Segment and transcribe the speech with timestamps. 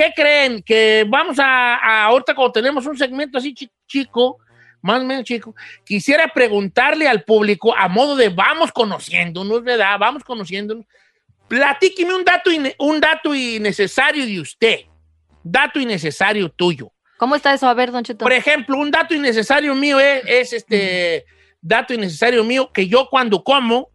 [0.00, 0.62] ¿Qué creen?
[0.62, 4.38] Que vamos a, a ahorita cuando tenemos un segmento así chi- chico,
[4.80, 9.98] más o menos chico, quisiera preguntarle al público a modo de vamos conociéndonos, ¿verdad?
[9.98, 10.86] Vamos conociéndonos.
[11.48, 14.78] Platíqueme un dato, un dato innecesario de usted.
[15.42, 16.90] Dato innecesario tuyo.
[17.18, 17.68] ¿Cómo está eso?
[17.68, 18.24] A ver, Don Cheto.
[18.24, 21.26] Por ejemplo, un dato innecesario mío es, es este
[21.60, 23.89] dato innecesario mío que yo cuando como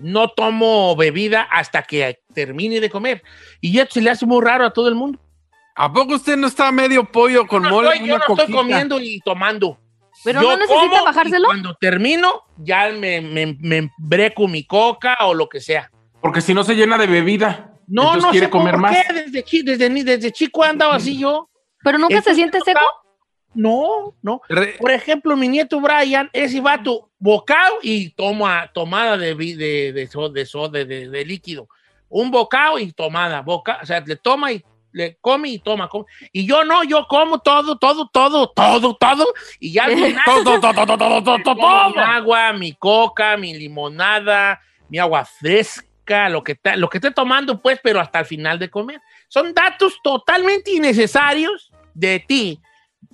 [0.00, 3.22] no tomo bebida hasta que termine de comer.
[3.60, 5.18] Y esto se le hace muy raro a todo el mundo.
[5.76, 7.88] ¿A poco usted no está medio pollo con No mole?
[7.94, 9.78] estoy- yo no estoy comiendo y tomando.
[10.24, 11.46] Pero Yo no necesita bajárselo.
[11.46, 15.90] Cuando termino, ya me, me, me breco mi coca o lo que sea.
[16.20, 17.72] Porque si no se llena de bebida.
[17.86, 18.96] No, entonces no quiere sé comer por más.
[19.06, 19.12] qué.
[19.14, 21.48] Desde, desde, ni- desde chico he andado así yo.
[21.82, 22.80] Pero nunca se siente seco.
[23.54, 24.40] No, no.
[24.48, 31.08] Re- Por ejemplo, mi nieto Brian, ese vato, bocado y toma, tomada de, de, de,
[31.08, 31.68] de, líquido.
[32.08, 33.42] Un bocado y tomada.
[33.42, 35.88] Boca, o sea, le toma y le come y toma.
[35.88, 36.06] come.
[36.32, 39.26] Y yo no, yo como todo, todo, todo, todo, todo.
[39.60, 39.86] Y ya
[40.24, 41.90] Todo, todo, todo, todo, todo, todo.
[41.90, 47.60] mi agua, mi coca, mi limonada, mi agua fresca, lo que, lo que esté tomando,
[47.60, 49.00] pues, pero hasta el final de comer.
[49.28, 52.60] Son datos totalmente innecesarios de ti,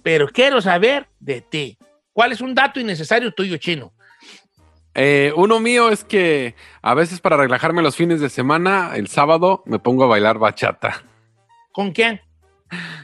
[0.03, 1.77] pero quiero saber de ti.
[2.12, 3.93] ¿Cuál es un dato innecesario tuyo, chino?
[4.99, 9.62] Eh, uno mío es que a veces para relajarme los fines de semana, el sábado
[9.67, 11.05] me pongo a bailar bachata.
[11.71, 12.23] ¿Con quién?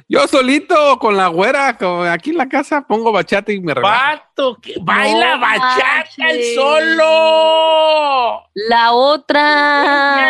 [0.08, 1.76] Yo solito, con la güera,
[2.10, 3.94] aquí en la casa, pongo bachata y me relajo.
[3.94, 8.42] Vato, que baila No bachata el solo.
[8.54, 10.22] La otra.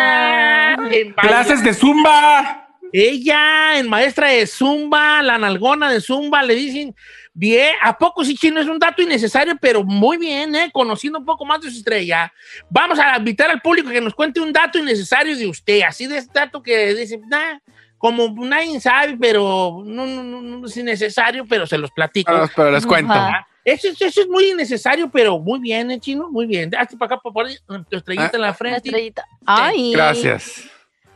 [0.91, 2.59] En Clases de zumba.
[2.95, 6.95] Ella, en maestra de Zumba, la nalgona de Zumba, le dicen,
[7.33, 8.59] bien, ¿a poco sí, chino?
[8.61, 10.69] Es un dato innecesario, pero muy bien, ¿eh?
[10.71, 12.31] Conociendo un poco más de su estrella.
[12.69, 16.17] Vamos a invitar al público que nos cuente un dato innecesario de usted, así de
[16.17, 17.57] este dato que dice, nah,
[17.97, 22.31] como nadie sabe, pero no, no, no, no es innecesario, pero se los platico.
[22.31, 23.13] Pero, pero les cuento.
[23.13, 23.31] Ajá.
[23.39, 26.29] Ah, Eso, es- eso es muy innecesario, pero muy bien, ¿eh, chino?
[26.29, 26.69] Muy bien.
[26.75, 28.35] Hazte para acá, para poner tu estrellita Ah.
[28.35, 28.89] en la frente.
[28.89, 29.25] estrellita.
[29.45, 29.93] Ay.
[29.93, 30.63] Gracias.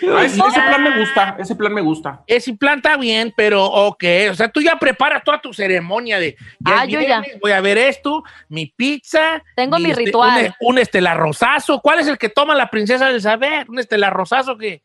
[0.00, 1.36] Ese plan me gusta.
[1.38, 2.22] Ese plan me gusta.
[2.26, 4.04] Ese plan está bien, pero ok.
[4.30, 6.36] O sea, tú ya preparas toda tu ceremonia de.
[6.64, 7.22] Ah, yo ya.
[7.40, 9.42] Voy a ver esto, mi pizza.
[9.56, 10.54] Tengo mi este, ritual.
[10.60, 11.80] Un, un estelar rosazo.
[11.80, 13.68] ¿Cuál es el que toma la princesa del saber?
[13.68, 14.82] Un estelar rosazo que.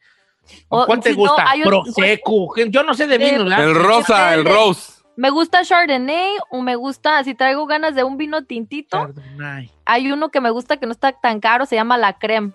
[0.68, 1.46] O, ¿Cuál te si gusta?
[1.64, 2.55] Prosecco.
[2.67, 3.64] Yo no sé de vino, ¿verdad?
[3.64, 4.93] El rosa, el rose.
[5.16, 9.70] Me gusta Chardonnay o me gusta, si traigo ganas de un vino tintito, Chardonnay.
[9.85, 12.53] hay uno que me gusta que no está tan caro, se llama La Creme.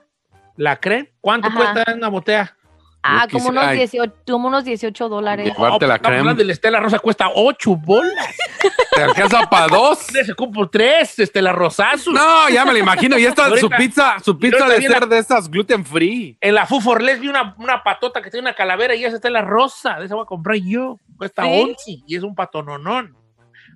[0.59, 1.09] ¿La creen?
[1.21, 1.57] ¿Cuánto Ajá.
[1.73, 2.57] cuesta una botella?
[3.03, 3.79] Ah, como unos, ay.
[3.79, 5.47] 18, como unos 18 dólares.
[5.47, 6.35] Llevarte la No, pues, crema.
[6.35, 8.37] del Estela Rosa cuesta 8 bolas.
[8.95, 9.99] ¿Te alcanza para dos?
[10.01, 12.13] Se compro 3 Estela Rosazos.
[12.13, 13.17] No, ya me lo imagino.
[13.17, 16.37] Y esta, Ahorita- su pizza, su pizza de ser la- de esas gluten free.
[16.41, 19.35] En la Fuforles vi una, una patota que tiene una calavera y esa está en
[19.35, 19.99] la rosa.
[20.01, 20.99] De esa voy a comprar yo.
[21.17, 21.49] Cuesta ¿Sí?
[21.63, 23.17] 11 y es un patononón.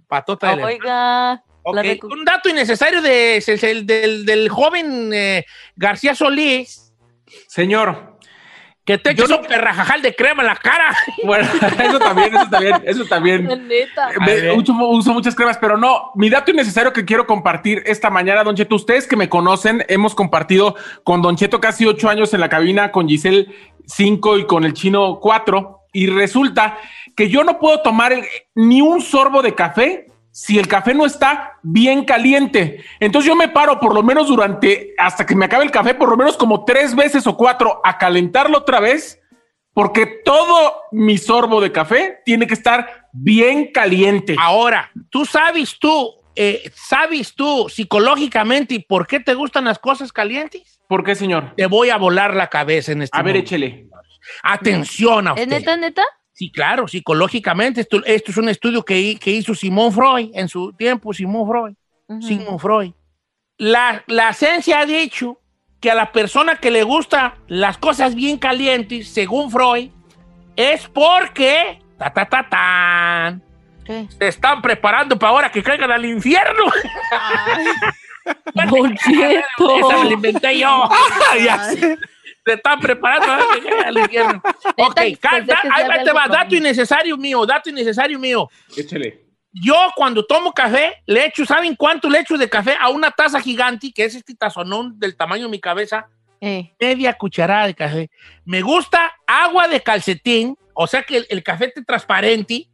[0.08, 4.48] Patota de la- Oiga, Ok, la recu- Un dato innecesario de, es el del, del
[4.48, 5.44] joven eh,
[5.76, 6.92] García Solís.
[7.46, 8.11] Señor,
[8.84, 10.96] Que te eches un perrajajal de crema en la cara.
[11.24, 11.48] Bueno,
[11.78, 13.68] eso también, eso también, eso también.
[13.68, 14.08] Neta.
[14.26, 16.10] Me- uso, uso muchas cremas, pero no.
[16.16, 18.74] Mi dato innecesario que quiero compartir esta mañana, Don Cheto.
[18.74, 20.74] Ustedes que me conocen, hemos compartido
[21.04, 23.46] con Don Cheto casi ocho años en la cabina, con Giselle
[23.86, 25.80] cinco y con el chino cuatro.
[25.92, 26.78] Y resulta
[27.14, 28.24] que yo no puedo tomar el-
[28.56, 32.82] ni un sorbo de café si el café no está bien caliente.
[32.98, 36.08] Entonces yo me paro por lo menos durante, hasta que me acabe el café, por
[36.08, 39.20] lo menos como tres veces o cuatro a calentarlo otra vez
[39.74, 44.36] porque todo mi sorbo de café tiene que estar bien caliente.
[44.38, 50.80] Ahora, tú sabes tú, eh, sabes tú psicológicamente por qué te gustan las cosas calientes.
[50.88, 51.54] ¿Por qué, señor?
[51.56, 53.46] Te voy a volar la cabeza en este A ver, momento.
[53.46, 53.86] échele.
[54.42, 55.42] Atención a usted.
[55.42, 56.04] ¿Es neta, neta?
[56.42, 57.80] Sí, claro, psicológicamente.
[57.82, 61.48] Esto, esto es un estudio que, hi- que hizo Simón Freud en su tiempo, Simón
[61.48, 61.74] Freud.
[62.08, 62.22] Ujú.
[62.22, 62.92] Sigmund Freud.
[63.58, 65.38] La, la ciencia ha dicho
[65.80, 69.90] que a la persona que le gusta las cosas bien calientes, según Freud,
[70.56, 73.42] es porque ta, ta, ta, tan,
[73.84, 74.08] ¿Qué?
[74.18, 76.64] se están preparando para ahora que caigan al infierno.
[78.54, 79.76] Don Cheto.
[79.78, 80.88] Esa me la inventé yo.
[81.44, 81.98] Ya sé.
[82.44, 83.26] Se están preparando
[83.84, 84.42] al infierno.
[84.78, 88.48] Ok, pensé ca- que da- sí ahí te va, dato innecesario mío, dato innecesario mío.
[88.76, 89.20] Échele.
[89.52, 93.38] Yo cuando tomo café, le echo, ¿saben cuánto le echo de café a una taza
[93.40, 96.08] gigante, que es este tazonón del tamaño de mi cabeza?
[96.40, 98.10] Eh, Media cucharada de café.
[98.44, 102.66] Me gusta agua de calcetín, o sea que el, el café esté transparente.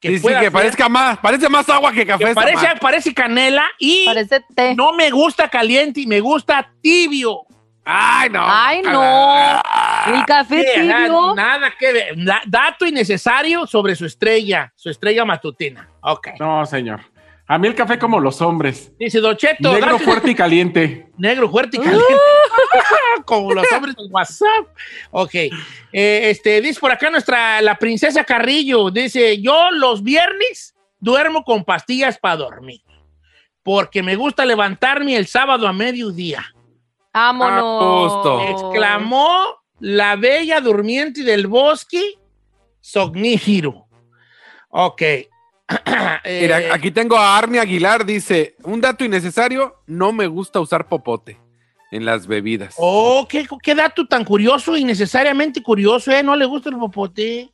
[0.00, 2.24] Que Sí, sí, pueda que ser- parezca más, parece más agua que café.
[2.26, 4.74] que parece, parece canela y parece té.
[4.74, 7.40] no me gusta caliente y me gusta tibio.
[7.84, 8.40] Ay, no.
[8.42, 9.62] Ay, no.
[10.14, 11.34] El café Sí, ajá, tibio.
[11.34, 12.14] nada que ver.
[12.46, 15.88] Dato innecesario sobre su estrella, su estrella matutina.
[16.02, 16.28] Ok.
[16.38, 17.00] No, señor.
[17.46, 18.92] A mí el café como los hombres.
[18.96, 21.08] Dice Don Cheto, Negro, fuerte y caliente.
[21.18, 22.04] Negro, fuerte y caliente.
[23.24, 24.68] Como los hombres del WhatsApp.
[25.10, 25.34] Ok.
[25.34, 25.50] Eh,
[25.92, 28.90] este, dice por acá nuestra, la princesa Carrillo.
[28.90, 32.82] Dice, yo los viernes duermo con pastillas para dormir.
[33.64, 36.44] Porque me gusta levantarme el sábado a mediodía.
[37.12, 38.12] Vámonos.
[38.12, 38.40] Justo.
[38.48, 42.18] Exclamó la bella durmiente del bosque
[42.80, 43.86] Sognífero.
[44.70, 45.02] Ok.
[46.24, 50.88] Eh, Mira, aquí tengo a Armi Aguilar, dice, un dato innecesario, no me gusta usar
[50.88, 51.40] popote
[51.92, 52.74] en las bebidas.
[52.76, 56.24] Oh, qué, qué dato tan curioso, innecesariamente curioso, ¿eh?
[56.24, 57.52] No le gusta el popote.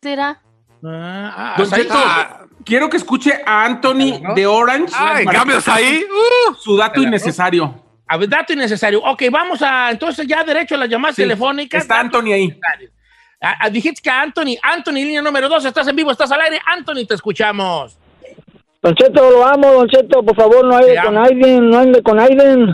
[0.00, 0.42] ¿Será?
[0.82, 1.64] Ah, ah.
[1.74, 1.98] Cheto,
[2.64, 4.34] quiero que escuche a Anthony ¿no?
[4.34, 4.94] de Orange.
[4.96, 6.04] Ay, para cambios ahí.
[6.04, 6.54] Uh.
[6.54, 7.84] Su dato innecesario.
[8.08, 9.02] A ver, dato innecesario.
[9.02, 11.82] Ok, vamos a entonces ya derecho a las llamadas Sí, telefónicas.
[11.82, 12.58] Está Anthony ahí.
[13.40, 16.58] Ah, ah, dijiste que Anthony, Anthony, línea número dos, estás en vivo, estás al aire.
[16.66, 17.96] Anthony, te escuchamos.
[18.82, 21.18] Don Cheto, lo amo, Don Cheto, por favor, no ande con.
[21.18, 22.66] Aiden, no ande con Aiden.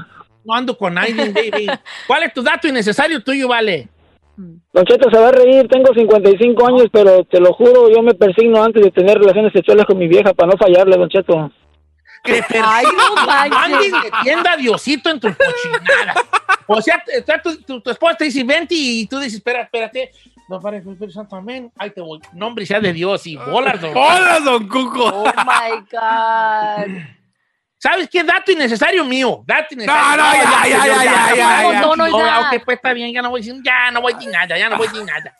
[0.44, 1.66] No ando con Aiden, baby.
[2.06, 3.88] ¿Cuál es tu dato innecesario tuyo, vale?
[4.36, 8.14] Don Cheto se va a reír, tengo 55 años, pero te lo juro, yo me
[8.14, 11.50] persigno antes de tener relaciones sexuales con mi vieja para no fallarle, Don Cheto.
[12.25, 13.59] Que Ay, no manches.
[13.59, 16.15] Andes de tienda a Diosito en tu cochinada.
[16.67, 19.62] O sea, te- te- tu, tu- tu esposa te dice, vente y tú dices, espera,
[19.62, 20.11] espérate.
[20.49, 21.71] No, para el Espíritu Santo, amén.
[21.79, 22.21] Ahí te voy.
[22.32, 23.97] Nombre sea de Dios y bolas, don.
[23.97, 25.05] Hola, don Cuco.
[25.06, 27.03] Oh my God.
[27.79, 28.23] ¿Sabes qué?
[28.25, 29.43] Dato innecesario mío.
[29.47, 30.17] Dato innecesario.
[30.23, 31.81] No, no, ya, ya, ya, ya, ya, ya, ya.
[31.82, 32.41] Tono, No, ya.
[32.50, 34.56] ok, pues está bien, ya no voy a decir, ya no voy a decir nada,
[34.59, 35.37] ya no voy a decir nada.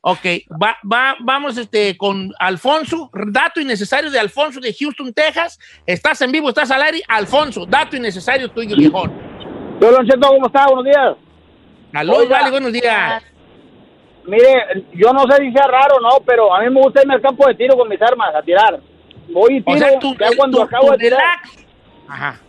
[0.00, 0.24] Ok,
[0.62, 3.10] va, va, vamos este, con Alfonso.
[3.28, 5.58] Dato innecesario de Alfonso de Houston, Texas.
[5.84, 7.02] Estás en vivo, estás al aire.
[7.08, 9.12] Alfonso, dato innecesario tuyo, viejón.
[9.80, 9.88] Yo,
[10.20, 10.66] ¿cómo está?
[10.66, 11.16] Buenos días.
[11.92, 12.38] Aló, Oiga.
[12.38, 13.22] vale, buenos días.
[14.26, 17.14] Mire, yo no sé si sea raro o no, pero a mí me gusta irme
[17.14, 18.80] al campo de tiro con mis armas, a tirar.
[19.32, 21.20] Voy y tiro, O sea, tú, ya cuando tú- acabo de tirar.
[21.20, 21.66] relax.
[22.08, 22.40] Ajá.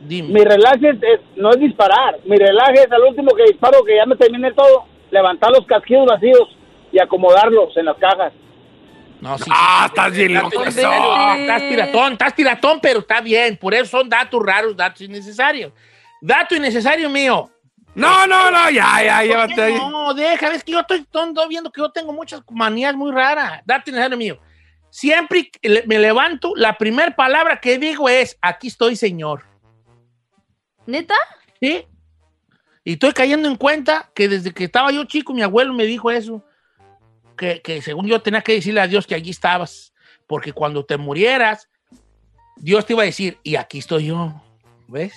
[0.00, 0.28] Dime.
[0.28, 3.96] Mi relax es, es- no es disparar, mi relax es al último que disparo, que
[3.96, 6.56] ya me terminé todo, levantar los casquillos vacíos
[6.94, 8.32] y acomodarlos en las cajas.
[9.20, 11.34] No, sí, Ah, sí, estás sí, bien loco, eso.
[11.36, 13.56] Estás tiratón, estás tiratón, pero está bien.
[13.56, 15.72] Por eso son datos raros, datos innecesarios.
[16.20, 17.50] Dato innecesario mío.
[17.96, 19.74] No, no, no, ya, ya, llévate ahí.
[19.74, 23.60] No, deja, es que yo estoy tonto viendo que yo tengo muchas manías muy raras.
[23.64, 24.38] Dato innecesario mío.
[24.90, 25.50] Siempre
[25.86, 29.42] me levanto, la primera palabra que digo es, aquí estoy, señor.
[30.86, 31.16] ¿Neta?
[31.60, 31.86] ¿Sí?
[32.84, 36.10] Y estoy cayendo en cuenta que desde que estaba yo chico, mi abuelo me dijo
[36.10, 36.44] eso.
[37.36, 39.92] Que, que según yo tenía que decirle a Dios que allí estabas.
[40.26, 41.68] Porque cuando te murieras,
[42.56, 44.32] Dios te iba a decir, y aquí estoy yo.
[44.88, 45.14] ¿Ves?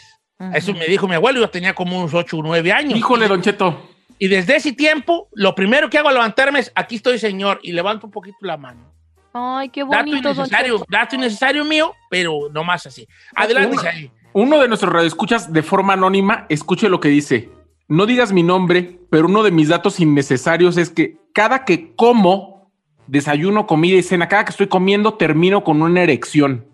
[0.53, 2.97] Eso me dijo mi abuelo, yo tenía como unos 8 o 9 años.
[2.97, 3.89] Híjole, Don Cheto.
[4.19, 7.71] Y desde ese tiempo, lo primero que hago al levantarme es, aquí estoy, señor, y
[7.71, 8.93] levanto un poquito la mano.
[9.33, 10.85] Ay, qué Dato bonito, don innecesario, Cheto.
[10.89, 13.07] dato innecesario mío, pero no más así.
[13.35, 14.11] Adelante, Uno-.
[14.33, 17.49] Uno de nuestros radioescuchas de forma anónima, escuche lo que dice.
[17.87, 22.71] No digas mi nombre, pero uno de mis datos innecesarios es que cada que como,
[23.07, 26.65] desayuno, comida y cena, cada que estoy comiendo, termino con una erección.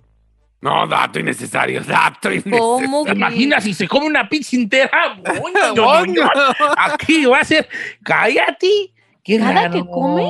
[0.62, 2.58] No, dato innecesario, dato innecesario.
[2.60, 3.18] ¿Cómo ¿Te que?
[3.18, 5.18] imaginas si se come una pizza entera?
[5.18, 6.30] Boño, Boño.
[6.78, 7.68] Aquí va a ser,
[8.02, 8.94] cállate.
[9.24, 9.74] Qué ¿Cada raro.
[9.74, 10.30] que come?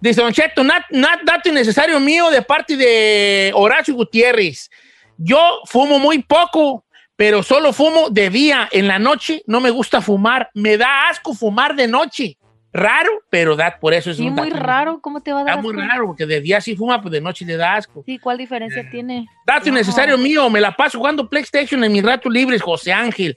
[0.00, 4.70] Dice Don Cheto, nat- nat- dato innecesario mío de parte de Horacio Gutiérrez.
[5.18, 6.84] Yo fumo muy poco,
[7.20, 8.66] pero solo fumo de día.
[8.72, 10.48] En la noche no me gusta fumar.
[10.54, 12.38] Me da asco fumar de noche.
[12.72, 15.00] Raro, pero da, por eso es Sí, muy dato raro.
[15.02, 17.20] ¿Cómo te va a dar Está muy raro, porque de día sí fuma, pues de
[17.20, 18.02] noche le da asco.
[18.06, 19.26] Sí, ¿cuál diferencia tiene?
[19.46, 23.36] Dato innecesario mío, me la paso jugando PlayStation en mis ratos libres, José Ángel.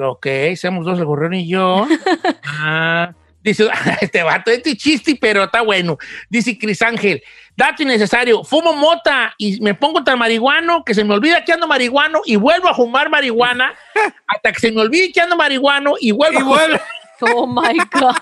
[0.00, 0.26] Ok,
[0.56, 1.86] seamos dos, el gorrión y yo.
[2.44, 3.68] Ah, dice,
[4.00, 5.98] este vato, este chiste, pero está bueno.
[6.28, 7.22] Dice Cris Ángel,
[7.56, 11.66] dato innecesario, fumo mota y me pongo tan marihuano que se me olvida que ando
[11.66, 13.74] marihuano y vuelvo a fumar marihuana
[14.26, 16.80] hasta que se me olvide que ando marihuano y vuelvo Y a vuelve.
[17.24, 18.16] Oh my God.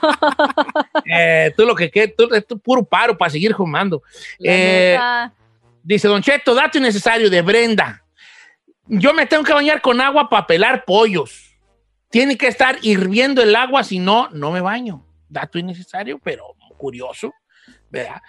[1.06, 4.02] Eh, tú lo que quieres, tú, tú puro paro para seguir fumando.
[4.44, 4.98] Eh.
[5.82, 8.04] Dice Don Cheto, dato innecesario de Brenda.
[8.86, 11.56] Yo me tengo que bañar con agua para pelar pollos.
[12.10, 15.06] Tiene que estar hirviendo el agua, si no, no me baño.
[15.30, 16.44] Dato innecesario, pero
[16.76, 17.32] curioso,
[17.88, 18.20] ¿verdad?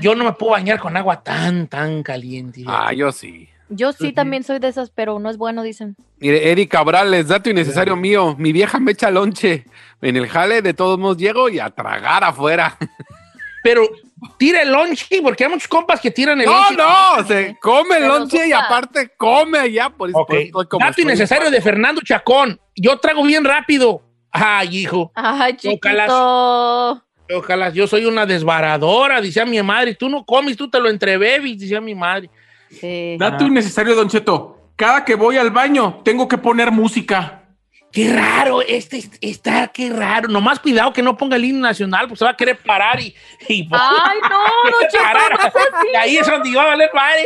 [0.00, 2.64] Yo no me puedo bañar con agua tan, tan caliente.
[2.66, 3.48] Ah, yo sí.
[3.68, 5.96] Yo sí también soy de esas, pero no es bueno, dicen.
[6.18, 8.36] Mire, Eddie Cabrales, dato innecesario mío.
[8.38, 9.64] Mi vieja me echa lonche.
[10.00, 12.76] En el jale, de todos modos, llego y a tragar afuera.
[13.64, 13.82] Pero
[14.38, 16.76] tira el lonche, porque hay muchos compas que tiran el No, lonche.
[16.76, 19.90] no, se come el lonche y aparte come allá.
[19.90, 20.28] Por eso Ok.
[20.28, 22.60] por eso estoy como Dato innecesario de Fernando Chacón.
[22.76, 24.02] Yo trago bien rápido.
[24.36, 25.10] Ay, hijo.
[25.14, 27.02] Ay, chiquito.
[27.34, 29.94] Ojalá, yo soy una desbaradora, decía mi madre.
[29.94, 32.30] Tú no comes, tú te lo entrebebes, decía mi madre.
[32.70, 33.16] Sí.
[33.18, 34.70] Dato innecesario, Don Cheto.
[34.76, 37.42] Cada que voy al baño, tengo que poner música.
[37.90, 40.28] Qué raro, este est- está, qué raro.
[40.28, 43.14] Nomás cuidado que no ponga el himno nacional, pues se va a querer parar y.
[43.48, 44.38] y Ay, no,
[44.70, 45.88] Don Cheto, no así.
[45.92, 47.24] Y ahí es donde iba a valer madre.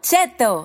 [0.00, 0.62] Cheto.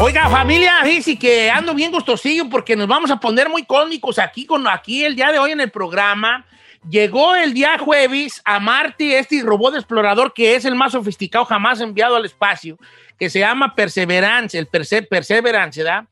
[0.00, 0.74] Oiga, familia,
[1.18, 5.14] que ando bien gustosillo porque nos vamos a poner muy cómicos aquí, con, aquí el
[5.14, 6.46] día de hoy en el programa.
[6.88, 11.80] Llegó el día jueves a Marte este robot explorador que es el más sofisticado jamás
[11.80, 12.78] enviado al espacio,
[13.18, 16.04] que se llama Perseverance, el Perse- Perseverance, ¿verdad?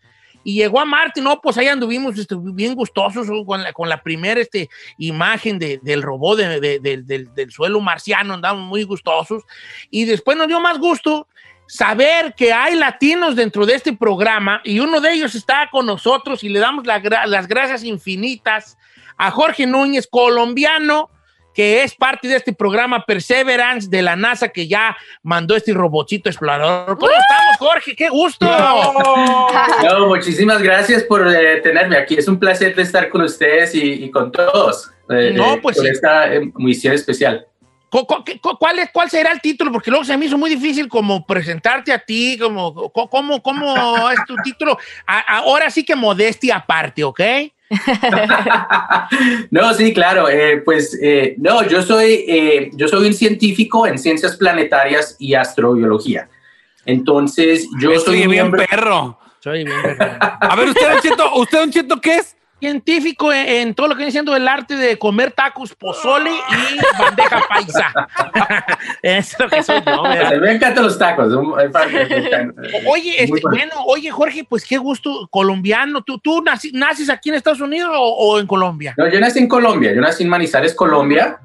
[0.48, 4.02] Y llegó a Marte, no, pues ahí anduvimos este, bien gustosos con la, con la
[4.02, 8.82] primera este, imagen de- del robot de- de- de- del, del suelo marciano, andamos muy
[8.84, 9.42] gustosos.
[9.90, 11.28] Y después nos dio más gusto
[11.66, 16.42] saber que hay latinos dentro de este programa y uno de ellos está con nosotros
[16.42, 18.78] y le damos las gracias infinitas
[19.18, 21.10] a Jorge Núñez, colombiano,
[21.58, 26.28] que es parte de este programa Perseverance de la NASA que ya mandó este robotcito
[26.28, 26.96] explorador.
[26.96, 27.96] ¿Cómo estamos, Jorge?
[27.96, 28.46] ¡Qué gusto!
[29.82, 32.14] No, muchísimas gracias por eh, tenerme aquí.
[32.14, 34.92] Es un placer de estar con ustedes y, y con todos.
[35.10, 35.90] eh, No, eh, pues con sí.
[35.90, 37.44] esta eh, misión especial.
[37.90, 39.72] ¿Cu- cu- qué- cu- ¿Cuál, es, ¿Cuál será el título?
[39.72, 44.20] Porque luego se me hizo muy difícil como presentarte a ti, como, ¿cómo, cómo es
[44.28, 44.78] tu título?
[45.08, 47.20] A- ahora sí que modestia aparte, ¿ok?
[49.50, 50.28] No, sí, claro.
[50.28, 55.34] eh, pues eh, no, yo soy, eh, yo soy un científico en ciencias planetarias y
[55.34, 56.28] astrobiología.
[56.86, 58.64] Entonces, yo Estoy soy bien miembro.
[58.68, 59.18] perro.
[59.40, 60.18] Soy bien verdad.
[60.40, 62.36] A ver, usted, Don Cheto, ¿usted, Don Cheto, qué es?
[62.60, 66.98] Científico en, en todo lo que viene siendo el arte de comer tacos, pozole y
[67.02, 67.92] bandeja paisa.
[69.02, 70.40] Eso es lo que soy yo, ¿verdad?
[70.40, 71.32] Me encantan los tacos.
[72.86, 76.02] Oye, este, bueno, oye, Jorge, pues qué gusto, colombiano.
[76.02, 78.94] ¿Tú, tú naces aquí en Estados Unidos o, o en Colombia?
[78.96, 79.92] No, yo nací en Colombia.
[79.94, 81.38] Yo nací en Manizales, Colombia.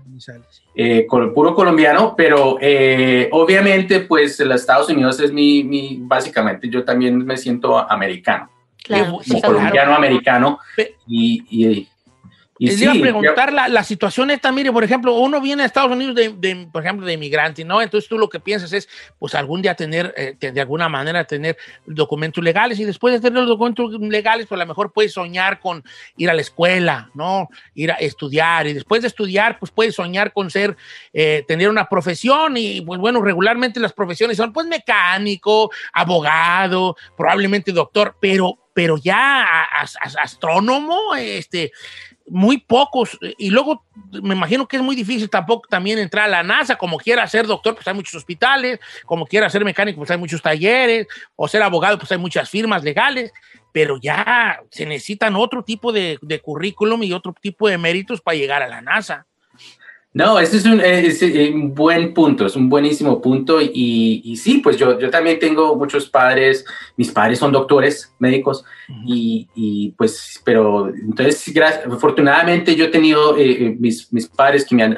[0.75, 6.67] eh, col- puro colombiano, pero eh, obviamente pues los Estados Unidos es mi, mi, básicamente
[6.69, 8.49] yo también me siento americano,
[8.83, 9.55] Claro, Qué como Sí, sí, claro.
[9.55, 11.87] colombiano americano Pe- y, y,
[12.63, 15.63] y Les sí, iba a preguntar la, la situación esta, mire, por ejemplo, uno viene
[15.63, 17.81] a Estados Unidos, de, de, por ejemplo, de inmigrante, ¿no?
[17.81, 18.87] Entonces tú lo que piensas es,
[19.19, 23.41] pues algún día tener, eh, de alguna manera, tener documentos legales y después de tener
[23.41, 25.83] los documentos legales, pues a lo mejor puedes soñar con
[26.15, 27.49] ir a la escuela, ¿no?
[27.75, 30.77] Ir a estudiar y después de estudiar, pues puedes soñar con ser,
[31.11, 37.73] eh, tener una profesión y, pues bueno, regularmente las profesiones son, pues, mecánico, abogado, probablemente
[37.73, 39.63] doctor, pero, pero ya
[40.21, 41.73] astrónomo, este
[42.27, 46.43] muy pocos, y luego me imagino que es muy difícil tampoco también entrar a la
[46.43, 50.17] NASA, como quiera ser doctor, pues hay muchos hospitales, como quiera ser mecánico, pues hay
[50.17, 53.31] muchos talleres, o ser abogado, pues hay muchas firmas legales,
[53.71, 58.37] pero ya se necesitan otro tipo de, de currículum y otro tipo de méritos para
[58.37, 59.27] llegar a la NASA.
[60.15, 64.59] No, ese es un, es un, buen punto, es un buenísimo punto y, y, sí,
[64.59, 66.63] pues yo, yo también tengo muchos padres,
[66.95, 68.63] mis padres son doctores médicos
[69.07, 74.75] y, y, pues, pero entonces, gracias, afortunadamente yo he tenido eh, mis, mis, padres que
[74.75, 74.95] me han,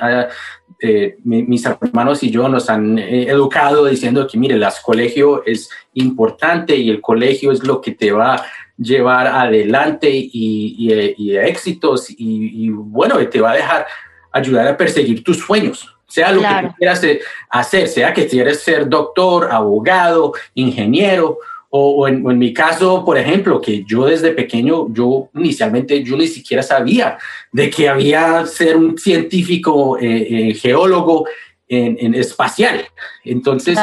[0.82, 5.70] eh, mis hermanos y yo nos han eh, educado diciendo que, mire, el colegio es
[5.94, 8.46] importante y el colegio es lo que te va a
[8.78, 10.76] llevar adelante y,
[11.18, 13.88] y éxitos y, bueno, te va a dejar
[14.36, 17.02] ayudar a perseguir tus sueños, sea lo que quieras
[17.50, 21.40] hacer, sea que quieras ser doctor, abogado, ingeniero,
[21.70, 26.64] o, en, mi caso, por ejemplo, que yo desde pequeño, yo inicialmente, yo ni siquiera
[26.64, 27.18] sabía
[27.52, 30.06] de que había ser un científico eh,
[30.50, 31.28] eh, geólogo
[31.68, 32.86] en, espacial.
[33.26, 33.78] Entonces,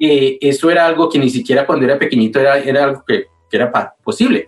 [0.00, 3.56] eh, eso era algo que ni siquiera cuando era pequeñito era, era algo que, que
[3.56, 4.46] era posible.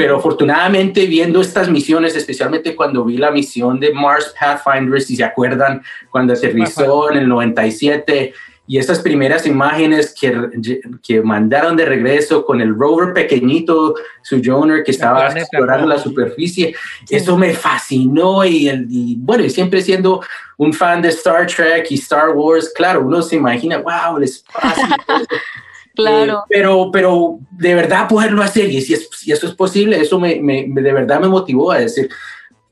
[0.00, 5.24] Pero afortunadamente viendo estas misiones, especialmente cuando vi la misión de Mars Pathfinder, si se
[5.24, 8.32] acuerdan, cuando aterrizó en el 97
[8.66, 10.34] y esas primeras imágenes que,
[11.02, 16.74] que mandaron de regreso con el rover pequeñito, su Joner, que estaba explorando la superficie,
[17.10, 20.22] eso me fascinó y, el, y bueno, y siempre siendo
[20.56, 24.86] un fan de Star Trek y Star Wars, claro, uno se imagina, wow, el espacio.
[26.02, 26.38] Claro.
[26.38, 30.66] Eh, pero, pero de verdad poderlo hacer, y si, eso es posible, eso me, me,
[30.66, 32.08] de verdad me motivó a decir,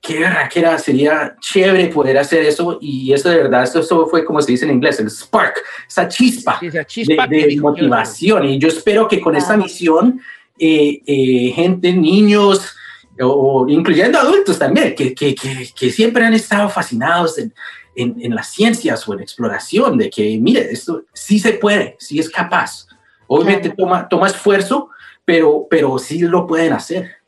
[0.00, 4.52] qué era sería chévere poder hacer eso, y eso de verdad, eso, fue como se
[4.52, 5.56] dice en inglés, el spark,
[5.86, 10.20] esa chispa, de, motivación, y yo espero que con esta misión,
[10.58, 12.74] eh, eh, gente, niños,
[13.20, 17.52] o, incluyendo adultos también, que, que, que, siempre han estado fascinados en,
[17.96, 22.18] en, en, las ciencias o en exploración, de que, mire, esto sí se puede, sí
[22.18, 22.87] es capaz.
[23.28, 24.90] Obviamente toma, toma esfuerzo,
[25.24, 27.18] pero, pero sí lo pueden hacer.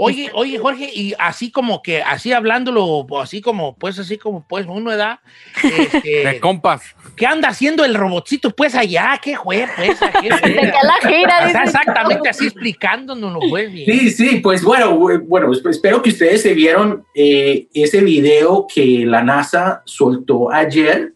[0.00, 4.64] Oye, oye, Jorge, y así como que, así hablándolo, así como, pues, así como, pues,
[4.68, 5.20] uno da.
[5.60, 6.94] Este, de compas.
[7.16, 9.18] ¿Qué anda haciendo el robotcito, pues, allá?
[9.20, 9.98] ¿Qué fue, pues?
[10.22, 10.28] ¿Qué
[10.84, 11.64] la gira.
[11.64, 13.72] exactamente así explicándonos, pues.
[13.72, 19.04] Sí, sí, pues, bueno, bueno, pues, espero que ustedes se vieron eh, ese video que
[19.04, 21.12] la NASA soltó ayer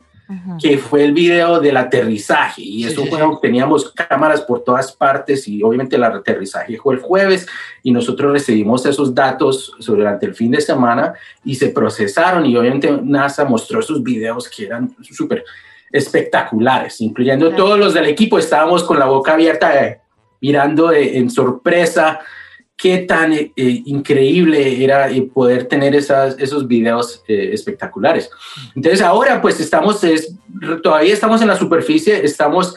[0.61, 2.62] que fue el video del aterrizaje.
[2.62, 7.47] Y eso fue, teníamos cámaras por todas partes y obviamente el aterrizaje fue el jueves
[7.83, 11.14] y nosotros recibimos esos datos durante el fin de semana
[11.45, 15.45] y se procesaron y obviamente NASA mostró esos videos que eran súper
[15.90, 18.38] espectaculares, incluyendo todos los del equipo.
[18.38, 20.01] Estábamos con la boca abierta eh,
[20.40, 22.21] mirando eh, en sorpresa
[22.83, 28.29] qué tan eh, eh, increíble era eh, poder tener esas, esos videos espectaculares.
[28.75, 30.35] Entonces ahora pues estamos, es,
[30.83, 32.75] todavía estamos en la superficie, estamos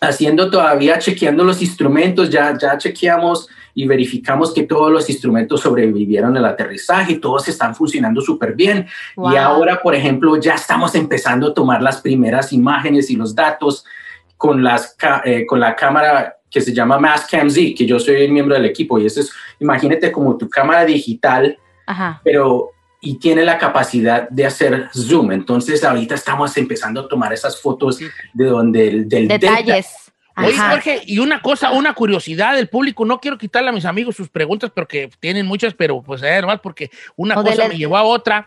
[0.00, 6.34] haciendo todavía, chequeando los instrumentos, ya, ya chequeamos y verificamos que todos los instrumentos sobrevivieron
[6.38, 8.86] al aterrizaje, todos están funcionando súper bien.
[9.30, 13.84] Y ahora, por ejemplo, ya estamos empezando a tomar las primeras imágenes y los datos
[14.38, 14.96] con, las,
[15.46, 19.06] con la cámara que se llama Mastcam Z, que yo soy miembro del equipo y
[19.06, 21.58] eso es, imagínate como tu cámara digital,
[22.22, 25.32] pero y tiene la capacidad de hacer zoom.
[25.32, 27.98] Entonces ahorita estamos empezando a tomar esas fotos
[28.32, 30.01] de donde del detalles.
[30.36, 34.16] Oye, Jorge, y una cosa, una curiosidad del público, no quiero quitarle a mis amigos
[34.16, 38.46] sus preguntas porque tienen muchas, pero pues además porque una cosa me llevó a otra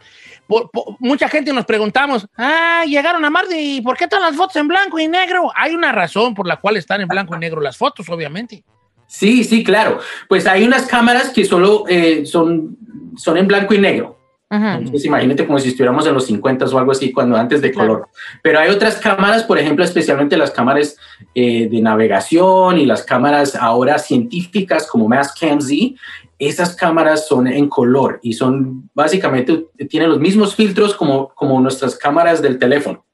[1.00, 4.68] mucha gente nos preguntamos, ah, llegaron a Marte y ¿por qué están las fotos en
[4.68, 5.52] blanco y negro?
[5.56, 8.64] Hay una razón por la cual están en blanco y negro las fotos, obviamente.
[9.08, 10.00] Sí, sí, claro.
[10.28, 12.78] Pues hay unas cámaras que solo eh, son,
[13.18, 14.20] son en blanco y negro.
[14.56, 18.08] Entonces, imagínate como si estuviéramos en los 50 o algo así, cuando antes de color.
[18.42, 20.98] Pero hay otras cámaras, por ejemplo, especialmente las cámaras
[21.34, 25.96] eh, de navegación y las cámaras ahora científicas como Mastcam Z,
[26.40, 31.98] esas cámaras son en color y son básicamente, tienen los mismos filtros como, como nuestras
[31.98, 33.06] cámaras del teléfono.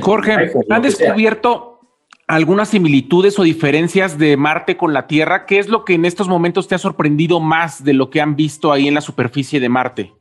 [0.00, 1.74] Jorge, ¿han descubierto
[2.26, 5.46] algunas similitudes o diferencias de Marte con la Tierra?
[5.46, 8.36] ¿Qué es lo que en estos momentos te ha sorprendido más de lo que han
[8.36, 10.12] visto ahí en la superficie de Marte?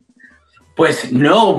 [0.76, 1.58] Pues no,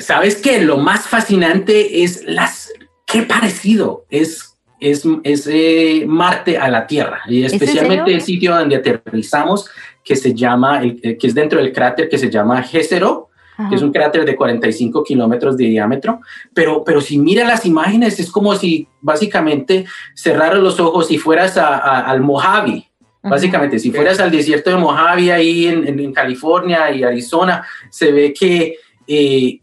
[0.00, 2.72] sabes que lo más fascinante es las
[3.06, 8.76] qué parecido es es, es eh, Marte a la Tierra y especialmente el sitio donde
[8.76, 9.70] aterrizamos
[10.04, 13.30] que se llama, eh, que es dentro del cráter que se llama Jezero,
[13.70, 16.20] que es un cráter de 45 kilómetros de diámetro,
[16.52, 21.56] pero, pero si mira las imágenes es como si básicamente cerraras los ojos y fueras
[21.56, 22.86] al Mojave,
[23.30, 28.12] Básicamente, si fueras al desierto de Mojave ahí en, en- en California y Arizona, se
[28.12, 29.60] ve que eh,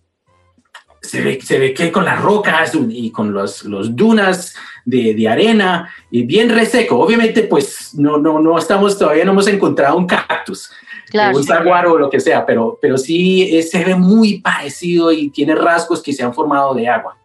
[1.02, 5.28] se ve, se ve que con las rocas y con los, los dunas de, de
[5.28, 6.98] arena y bien reseco.
[6.98, 10.72] Obviamente, pues no, no, no estamos todavía, no hemos encontrado un cactus,
[11.10, 11.38] Claro.
[11.38, 15.30] un saguaro o lo que sea, pero, pero sí eh, se ve muy parecido y
[15.30, 17.18] tiene rasgos que se han formado de agua.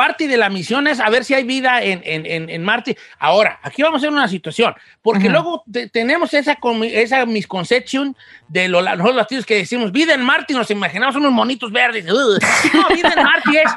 [0.00, 2.96] Parte de la misión es a ver si hay vida en, en, en, en Marte.
[3.18, 5.32] Ahora, aquí vamos a hacer una situación, porque Ajá.
[5.32, 8.16] luego te- tenemos esa, esa misconception
[8.48, 11.70] de lo- la- los latinos que decimos vida en Marte y nos imaginamos unos monitos
[11.70, 12.06] verdes.
[12.10, 12.38] Ugh.
[12.72, 13.72] No, vida en Marte es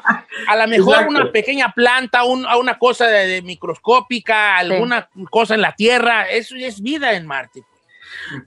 [0.47, 1.09] a lo mejor Exacto.
[1.11, 6.29] una pequeña planta, un- una cosa de, de microscópica, alguna cosa en la Tierra.
[6.29, 7.63] Eso es vida en Marte.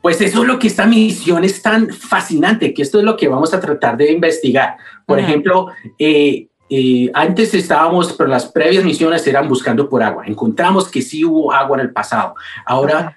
[0.00, 3.28] Pues eso es lo que esta misión es tan fascinante, que esto es lo que
[3.28, 4.76] vamos a tratar de investigar.
[5.04, 5.28] Por Ajá.
[5.28, 5.66] ejemplo,
[5.98, 10.24] eh, eh, antes estábamos, pero las previas misiones eran buscando por agua.
[10.26, 12.34] Encontramos que sí hubo agua en el pasado.
[12.64, 13.16] Ahora,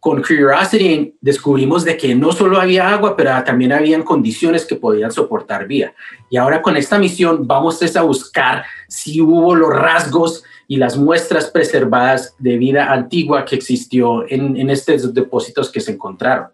[0.00, 5.10] con Curiosity descubrimos de que no solo había agua, pero también habían condiciones que podían
[5.10, 5.92] soportar vida.
[6.30, 11.50] Y ahora con esta misión vamos a buscar si hubo los rasgos y las muestras
[11.50, 16.48] preservadas de vida antigua que existió en, en estos depósitos que se encontraron.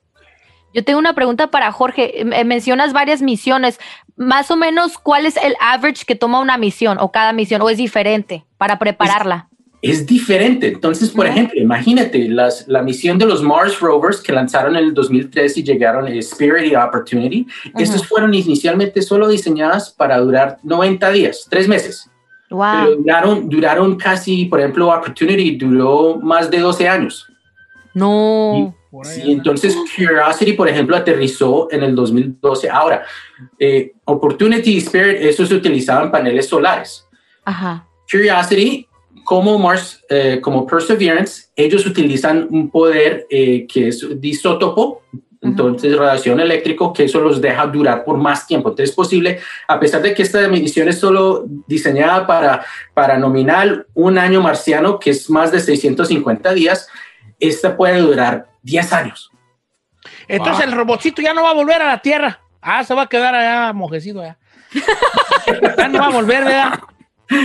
[0.74, 2.20] Yo tengo una pregunta para Jorge.
[2.20, 3.78] Eh, mencionas varias misiones.
[4.16, 7.62] Más o menos, ¿cuál es el average que toma una misión o cada misión?
[7.62, 9.48] ¿O es diferente para prepararla?
[9.82, 10.66] Es diferente.
[10.68, 14.94] Entonces, por ejemplo, imagínate las, la misión de los Mars Rovers que lanzaron en el
[14.94, 17.46] 2003 y llegaron a Spirit y Opportunity.
[17.78, 22.10] Estos fueron inicialmente solo diseñadas para durar 90 días, tres meses.
[22.48, 22.96] Pero Wow.
[22.96, 27.30] duraron, duraron casi, por ejemplo, Opportunity duró más de 12 años.
[27.94, 28.74] No.
[29.02, 32.70] Sí, entonces Curiosity, por ejemplo, aterrizó en el 2012.
[32.70, 33.04] Ahora,
[33.59, 37.07] eh, Opportunity y Spirit, eso se utilizaba en paneles solares.
[37.44, 37.87] Ajá.
[38.11, 38.87] Curiosity,
[39.24, 45.02] como Mars, eh, como Perseverance, ellos utilizan un poder eh, que es de isótopo,
[45.40, 48.70] entonces radiación eléctrico, que eso los deja durar por más tiempo.
[48.70, 53.87] Entonces es posible, a pesar de que esta misión es solo diseñada para, para nominal
[53.92, 56.88] un año marciano, que es más de 650 días,
[57.48, 59.30] esta puede durar 10 años.
[60.28, 60.72] Entonces Wow.
[60.72, 62.40] el robotcito ya no va a volver a la Tierra.
[62.61, 64.38] Ah, se va a quedar allá mojecido allá.
[65.78, 66.80] ya no va a volver, ¿verdad?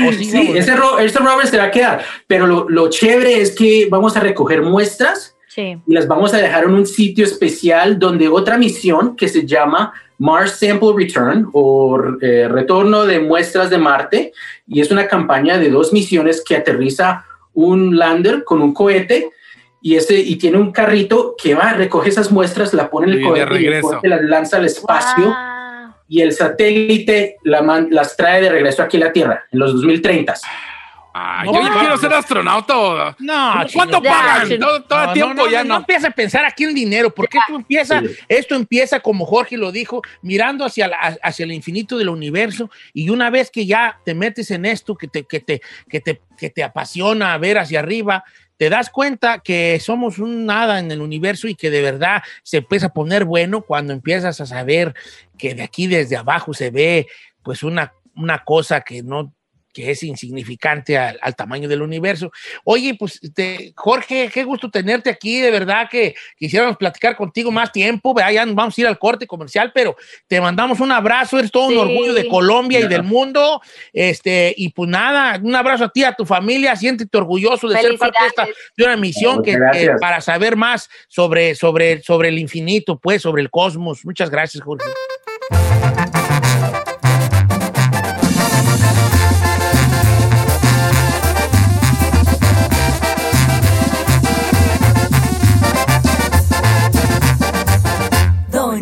[0.08, 3.42] ¿O sí Sí, ese, ro ese rover se va a quedar, pero lo, lo chévere
[3.42, 5.78] es que vamos a recoger muestras Sí.
[5.88, 9.92] y las vamos a dejar en un sitio especial donde otra misión que se llama
[10.20, 14.32] Mars Sample Return o eh, retorno de muestras de Marte
[14.68, 19.32] y es una campaña de dos misiones que aterriza un lander con un cohete
[19.82, 23.24] y ese y tiene un carrito que va recoge esas muestras la pone en el
[23.24, 23.88] cohete y el regreso.
[23.90, 25.94] cohete las lanza al espacio Wow.
[26.08, 29.74] y el satélite la man- las trae de regreso aquí a la Tierra en los
[29.74, 30.34] 2030
[31.12, 32.02] Ah, No, yo ya no, quiero no.
[32.02, 33.16] ser astronauta.
[33.20, 34.10] No, ¿Cuánto chino.
[34.10, 34.48] pagan?
[34.48, 34.68] chino.
[34.68, 35.74] Todo, todo el tiempo no, ya no, no.
[35.74, 38.08] no empieza a pensar aquí en dinero, porque esto empieza, Sí.
[38.28, 43.10] esto empieza como Jorge lo dijo, mirando hacia, la- hacia el infinito del universo y
[43.10, 46.52] una vez que ya te metes en esto, que te, que te, que te, que
[46.52, 48.24] te apasiona ver hacia arriba,
[48.60, 52.58] te das cuenta que somos un nada en el universo y que de verdad se
[52.58, 54.94] empieza a poner bueno cuando empiezas a saber
[55.38, 57.08] que de aquí desde abajo se ve
[57.42, 59.34] pues una, una cosa que no
[59.80, 62.32] que es insignificante al, al tamaño del universo.
[62.66, 63.20] Oye, pues
[63.76, 68.32] Jorge, qué gusto tenerte aquí, de verdad que quisiéramos platicar contigo más tiempo, ¿verdad?
[68.32, 69.96] ya vamos a ir al corte comercial, pero
[70.28, 71.76] te mandamos un abrazo, eres todo Sí.
[71.76, 73.62] un orgullo de Colombia y del mundo,
[73.94, 77.98] este, y pues nada, un abrazo a ti, a tu familia, siéntete orgulloso de ser
[77.98, 79.58] parte de, esta, de una misión que,
[80.02, 84.04] para saber más sobre, sobre, sobre el infinito, pues, sobre el cosmos.
[84.04, 84.90] Muchas gracias, Jorge.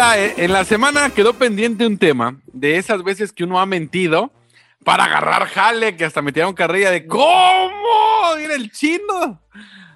[0.00, 4.30] Eh, en la semana quedó pendiente un tema de esas veces que uno ha mentido
[4.84, 8.36] para agarrar jale, que hasta metieron carrilla de ¿cómo?
[8.38, 9.42] Era el chino.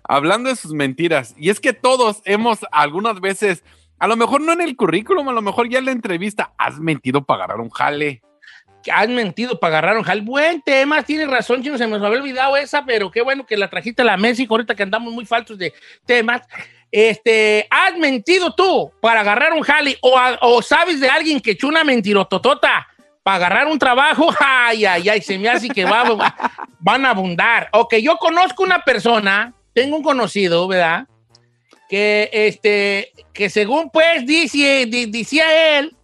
[0.03, 1.37] Hablando de sus mentiras.
[1.39, 3.63] Y es que todos hemos algunas veces,
[4.01, 6.81] a lo mejor no en el currículum, a lo mejor ya en la entrevista, has
[6.81, 8.23] mentido para agarrar un jale.
[8.93, 10.23] Has mentido para agarrar un jale.
[10.23, 13.71] Buen tema, tienes razón, chino, se me había olvidado esa, pero qué bueno que la
[13.71, 15.73] trajiste a la mesa y ahorita que andamos muy faltos de
[16.05, 16.43] temas.
[16.93, 21.85] Este, ¿has mentido tú para agarrar un jale o, sabes de alguien que echó una
[21.85, 22.87] mentirototota
[23.23, 24.29] para agarrar un trabajo?
[24.41, 26.37] Ay, ay, ay, se me hace que va- va-
[26.81, 27.71] van a abundar.
[27.73, 31.07] Ok, yo conozco una persona, tengo un conocido, ¿verdad?
[31.89, 35.97] Que, este, que según pues dice, di- decía él,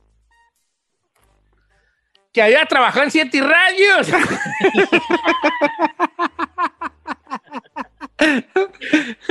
[2.33, 4.09] que había trabajado en siete radios.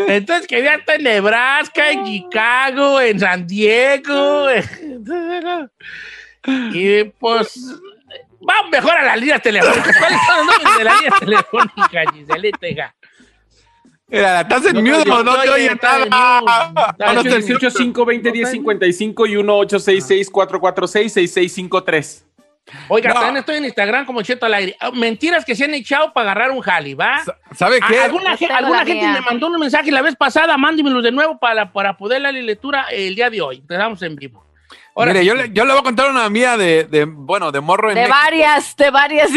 [0.08, 4.48] Entonces que había estado en Nebraska, en Chicago, en San Diego.
[6.74, 7.60] Y pues,
[8.40, 9.98] vamos mejor a las líneas telefónicas.
[9.98, 12.96] ¿Cuáles son los números de las líneas telefónicas, Giselita, hija?
[14.10, 16.72] Mira, estás en No, mute, yo no te oye nada.
[16.72, 17.06] mute.
[17.06, 22.27] No, no te 18 5 20 10 55 y 1 866 446 6653.
[22.90, 23.16] Oiga, No.
[23.16, 24.76] también estoy en Instagram como Cheto al aire.
[24.80, 27.22] Ah, Mentiras que se han echado para agarrar un jali, ¿va?
[27.56, 28.00] ¿Sabe qué?
[28.00, 29.14] Alguna, es alguna gente mía.
[29.14, 32.86] me mandó un mensaje la vez pasada, mándemelos de nuevo para, para poder darle lectura
[32.92, 33.58] el día de hoy.
[33.70, 34.46] Estamos en vivo.
[34.96, 37.52] Ahora Mire, sí, yo le, yo le voy a contar una mía de, de, bueno,
[37.52, 38.18] de morro en De México.
[38.22, 39.30] varias, de varias.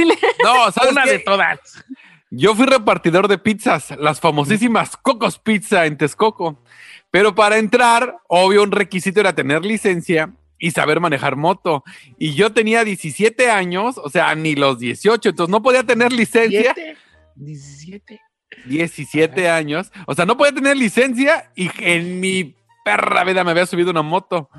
[0.43, 1.11] No, ¿sabes una qué?
[1.13, 1.85] de todas.
[2.31, 6.63] Yo fui repartidor de pizzas, las famosísimas Cocos Pizza en Texcoco.
[7.11, 11.83] Pero para entrar, obvio, un requisito era tener licencia y saber manejar moto.
[12.19, 16.75] Y yo tenía 17 años, o sea, ni los 18, entonces no podía tener licencia.
[16.75, 16.97] ¿Siete?
[17.35, 18.21] 17.
[18.67, 23.67] 17 años, o sea, no podía tener licencia y en mi perra vida me había
[23.67, 24.51] subido una moto.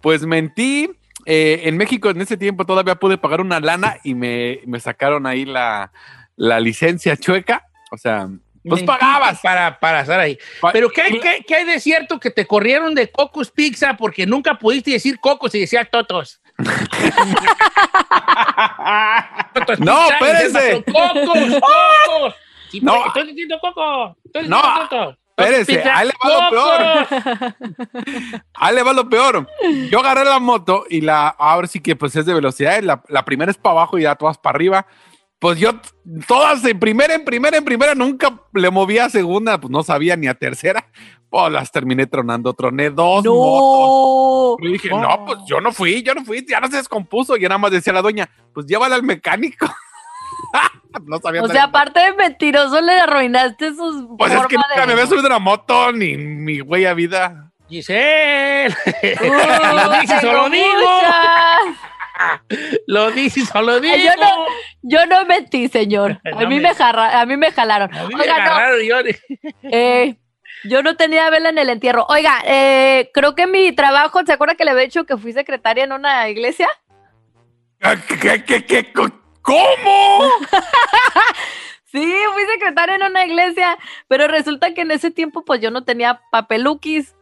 [0.00, 0.90] Pues mentí.
[1.26, 5.26] eh, en México en ese tiempo todavía pude pagar una lana y me, me sacaron
[5.26, 5.92] ahí la,
[6.36, 7.64] la licencia chueca.
[7.92, 8.28] O sea,
[8.68, 9.40] pues pagabas.
[9.40, 10.38] Para, para estar ahí.
[10.60, 14.26] Pa- Pero ¿qué, qué, qué hay de cierto que te corrieron de Cocos Pizza porque
[14.26, 16.40] nunca pudiste decir Cocos y decías Totos?
[19.54, 20.84] Totos No, espérese.
[20.84, 21.60] ¡Cocos!
[21.60, 22.34] ¡Cocos!
[22.70, 23.06] Sí, No.
[23.06, 24.16] estoy diciendo Coco.
[24.24, 25.18] Estoy No, diciendo Totos.
[25.36, 27.54] espérese, Totos Pizza, ahí le va lo ¡Cocos!
[28.54, 29.48] Ahí le va lo peor.
[29.90, 32.80] Yo agarré la moto y la, ahora sí que pues es de velocidad.
[32.82, 34.86] La, la primera es para abajo y ya todas para arriba.
[35.44, 35.72] Pues yo,
[36.26, 40.16] todas en primera, en primera, en primera, nunca le movía a segunda, pues no sabía
[40.16, 40.86] ni a tercera.
[41.28, 44.56] Pues las terminé tronando, troné dos motos.
[44.58, 44.66] No.
[44.66, 47.36] Y dije, no, pues yo no fui, yo no fui, ya no se descompuso.
[47.36, 49.66] Y nada más decía la doña, pues llévala al mecánico.
[51.04, 51.52] no sabía O nada.
[51.52, 54.06] sea, aparte de mentiroso, le arruinaste sus.
[54.16, 57.52] Pues es que nunca de- me había subido una moto, ni mi güey a vida.
[57.68, 58.74] Giselle.
[58.86, 60.90] O tengo lo digo.
[62.86, 63.96] Lo dices o lo digo.
[63.96, 64.46] Yo no,
[64.82, 66.20] yo no mentí, señor.
[66.24, 67.92] A No mí me- me, jarra- a mí me jalaron.
[67.94, 68.96] A mí me no, yo.
[69.64, 70.16] eh,
[70.64, 72.06] Yo no tenía vela en el entierro.
[72.08, 75.84] Oiga, eh, creo que mi trabajo, ¿se acuerda que le había dicho que fui secretaria
[75.84, 76.68] en una iglesia?
[78.08, 79.10] ¿Qué, qué, qué, co-
[79.42, 80.30] ¿Cómo?
[81.92, 85.84] Sí, fui secretaria en una iglesia, pero resulta que en ese tiempo pues yo no
[85.84, 87.14] tenía papeluquis.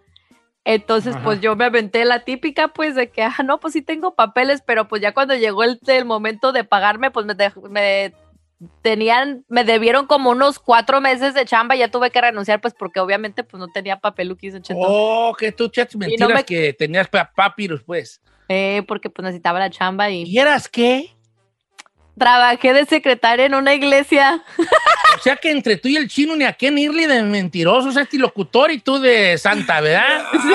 [0.65, 1.25] Entonces, Ajá.
[1.25, 4.63] pues yo me aventé la típica, pues, de que, ah, no, pues sí tengo papeles,
[4.65, 8.13] pero pues ya cuando llegó el, el momento de pagarme, pues me, dej- me
[8.81, 12.75] tenían, me debieron como unos cuatro meses de chamba y ya tuve que renunciar, pues
[12.79, 14.55] porque obviamente pues no tenía papeluquis.
[14.75, 18.21] Oh, que tú chats mentiras me- que tenías pa- papiros, pues.
[18.49, 20.25] Eh, porque pues necesitaba la chamba y...
[20.25, 21.11] ¿Vieras qué?
[22.19, 24.43] Trabajé de secretaria en una iglesia.
[25.19, 28.19] O sea que entre tú y el chino ni a quién irle de mentirosos, este
[28.19, 30.27] locutor y tú de santa, ¿verdad?
[30.33, 30.53] Sí.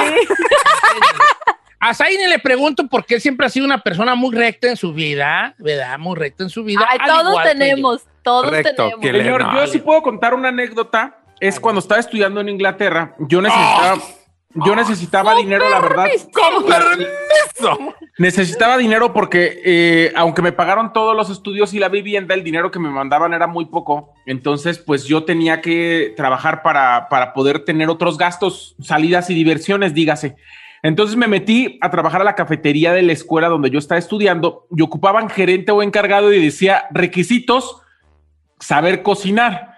[1.80, 4.94] A Zayn le pregunto porque él siempre ha sido una persona muy recta en su
[4.94, 6.00] vida, ¿verdad?
[6.00, 6.86] Muy recta en su vida.
[6.90, 9.06] Ay, todos tenemos, todos Correcto, tenemos.
[9.06, 11.20] Señor, no, yo sí puedo contar una anécdota.
[11.40, 14.00] Es cuando estaba estudiando en Inglaterra, yo necesitaba,
[14.66, 16.08] yo necesitaba dinero, la verdad.
[16.34, 17.94] ¡Con permiso!
[18.18, 22.72] Necesitaba dinero porque, eh, aunque me pagaron todos los estudios y la vivienda, el dinero
[22.72, 24.14] que me mandaban era muy poco.
[24.26, 29.94] Entonces, pues yo tenía que trabajar para, para poder tener otros gastos, salidas y diversiones,
[29.94, 30.36] dígase.
[30.84, 34.68] Entonces me metí a trabajar a la cafetería de la escuela donde yo estaba estudiando
[34.76, 37.82] y ocupaban gerente o encargado y decía requisitos,
[38.60, 39.76] saber cocinar.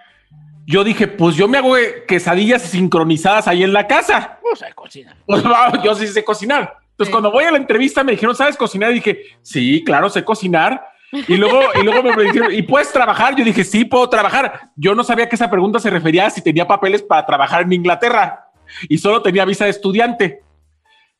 [0.66, 4.38] Yo dije, pues yo me hago eh, quesadillas sincronizadas ahí en la casa.
[4.56, 5.16] No sé cocinar.
[5.26, 6.74] Pues yo sí sé cocinar.
[6.90, 8.90] Entonces, cuando voy a la entrevista me dijeron, ¿sabes cocinar?
[8.90, 10.84] Y dije, sí, claro, sé cocinar.
[11.12, 13.34] Y luego, y luego me dijeron, ¿y puedes trabajar?
[13.34, 14.68] Yo dije, sí, puedo trabajar.
[14.76, 17.72] Yo no sabía que esa pregunta se refería a si tenía papeles para trabajar en
[17.72, 18.46] Inglaterra
[18.88, 20.42] y solo tenía visa de estudiante.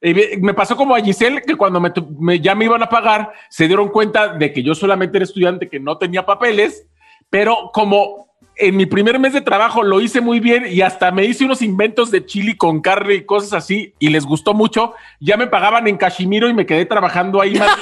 [0.03, 3.67] Y me- pasó como a Giselle, que cuando me- ya me iban a pagar, se
[3.67, 6.87] dieron cuenta de que yo solamente era estudiante, que no tenía papeles,
[7.29, 8.30] pero como
[8.61, 11.63] en mi primer mes de trabajo lo hice muy bien y hasta me hice unos
[11.63, 15.89] inventos de chili con carne y cosas así y les gustó mucho, ya me pagaban
[15.89, 17.71] en Cachimiro y me quedé trabajando ahí más.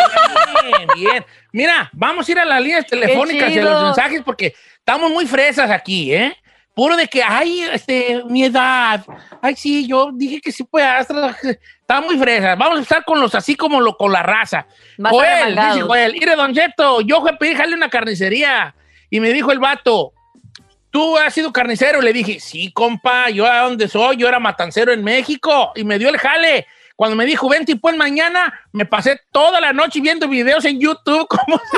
[0.68, 1.24] Bien, bien.
[1.50, 5.26] Mira, vamos a ir a las líneas telefónicas y a los mensajes porque estamos muy
[5.26, 6.36] fresas aquí, ¿eh?
[6.74, 9.02] Puro de que, ay, este, mi edad.
[9.40, 11.08] Ay, sí, yo dije que sí puedas.
[11.80, 12.58] Está muy fresas.
[12.58, 14.66] Vamos a estar con los así como lo, con la raza.
[14.98, 18.74] Más Joel, dice Joel, mire, Don Cheto, yo fui a pedir jale a una carnicería
[19.08, 20.12] y me dijo el vato,
[20.90, 22.00] ¿tú has sido carnicero?
[22.00, 25.98] Le dije, sí, compa, yo a dónde soy, yo era matancero en México y me
[25.98, 26.66] dio el jale.
[26.96, 30.80] Cuando me dijo, vente y pues mañana, me pasé toda la noche viendo videos en
[30.80, 31.60] YouTube cómo,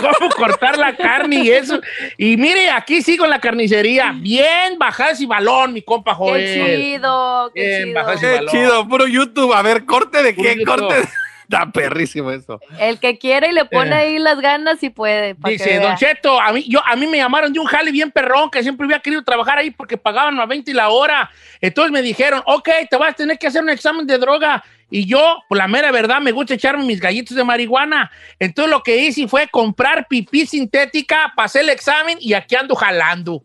[0.00, 1.80] cómo cortar la carne y eso.
[2.18, 6.44] Y mire, aquí sigo en la carnicería, bien bajadas y balón, mi compa Joel.
[6.44, 8.20] Qué chido, qué Bien, chido.
[8.20, 8.48] Qué balón.
[8.48, 9.52] chido, puro YouTube.
[9.52, 10.66] A ver, corte de Puro qué, YouTube.
[10.66, 10.94] corte.
[11.00, 11.08] de-
[11.50, 12.60] Está perrísimo eso.
[12.78, 13.98] El que quiere y le pone Eh.
[13.98, 15.34] ahí las ganas y puede.
[15.34, 15.80] Dice.
[15.80, 18.62] Don Cheto, a mí, yo, a mí me llamaron de un jale bien perrón que
[18.62, 21.28] siempre había querido trabajar ahí porque pagaban a 20 la hora.
[21.60, 24.62] Entonces me dijeron, ok, te vas a tener que hacer un examen de droga.
[24.92, 28.10] Y yo, por la mera verdad, me gusta echarme mis gallitos de marihuana.
[28.38, 33.42] Entonces lo que hice fue comprar pipí sintética, pasé el examen y aquí ando jalando.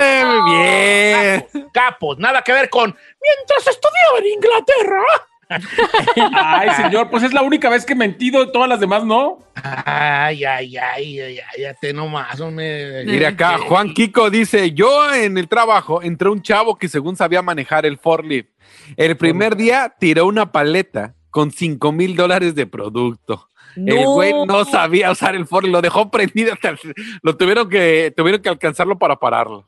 [0.00, 1.46] Eh, Bien.
[1.72, 5.02] Capos, nada que ver con mientras estudiaba en Inglaterra.
[6.34, 9.38] Ay, señor, pues es la única vez que he mentido, todas las demás no.
[9.54, 13.04] Ay, ay, ay, ay, ay, ya te nomás, hombre.
[13.04, 17.42] Mire acá, Juan Kiko dice, yo en el trabajo entré un chavo que según sabía
[17.42, 18.48] manejar el forklift.
[18.96, 23.48] El primer día tiró una paleta con 5 mil dólares de producto.
[23.76, 26.78] El güey no sabía usar el forklift, lo dejó prendido hasta el-
[27.22, 29.64] lo tuvieron que, tuvieron que alcanzarlo para pararlo.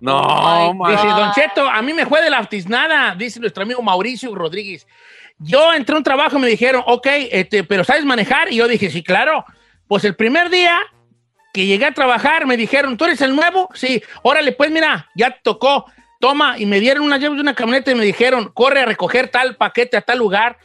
[0.00, 0.92] No, Oh man.
[0.92, 4.86] Dice, Don Cheto, a mí me fue de la tiznada, dice nuestro amigo Mauricio Rodríguez.
[5.38, 8.52] Yo entré a un trabajo y me dijeron, ok, este, pero ¿sabes manejar?
[8.52, 9.44] Y yo dije, sí, claro.
[9.86, 10.78] Pues el primer día
[11.52, 13.68] que llegué a trabajar, me dijeron, ¿tú eres el nuevo?
[13.74, 15.86] Sí, órale, pues mira, ya te tocó.
[16.20, 19.28] Toma, y me dieron unas llaves de una camioneta y me dijeron, corre a recoger
[19.28, 20.58] tal paquete a tal lugar.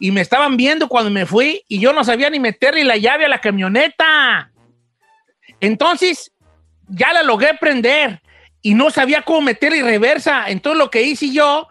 [0.00, 3.24] Y me estaban viendo cuando me fui y yo no sabía ni meterle la llave
[3.24, 4.50] a la camioneta.
[5.60, 6.32] Entonces,
[6.88, 8.20] ya la logré prender
[8.66, 10.46] y no sabía cómo meterle reversa.
[10.48, 11.68] Entonces, lo que hice yo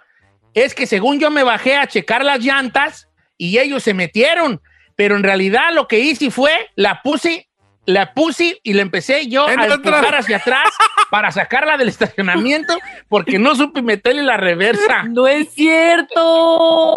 [0.54, 4.62] es que según yo me bajé a checar las llantas y ellos se metieron,
[4.96, 7.50] pero en realidad lo que hice fue la puse,
[7.86, 10.70] la puse y la empecé yo a empujar hacia atrás
[11.10, 15.04] para sacarla del estacionamiento porque no supe meterle la reversa.
[15.04, 16.96] No es cierto.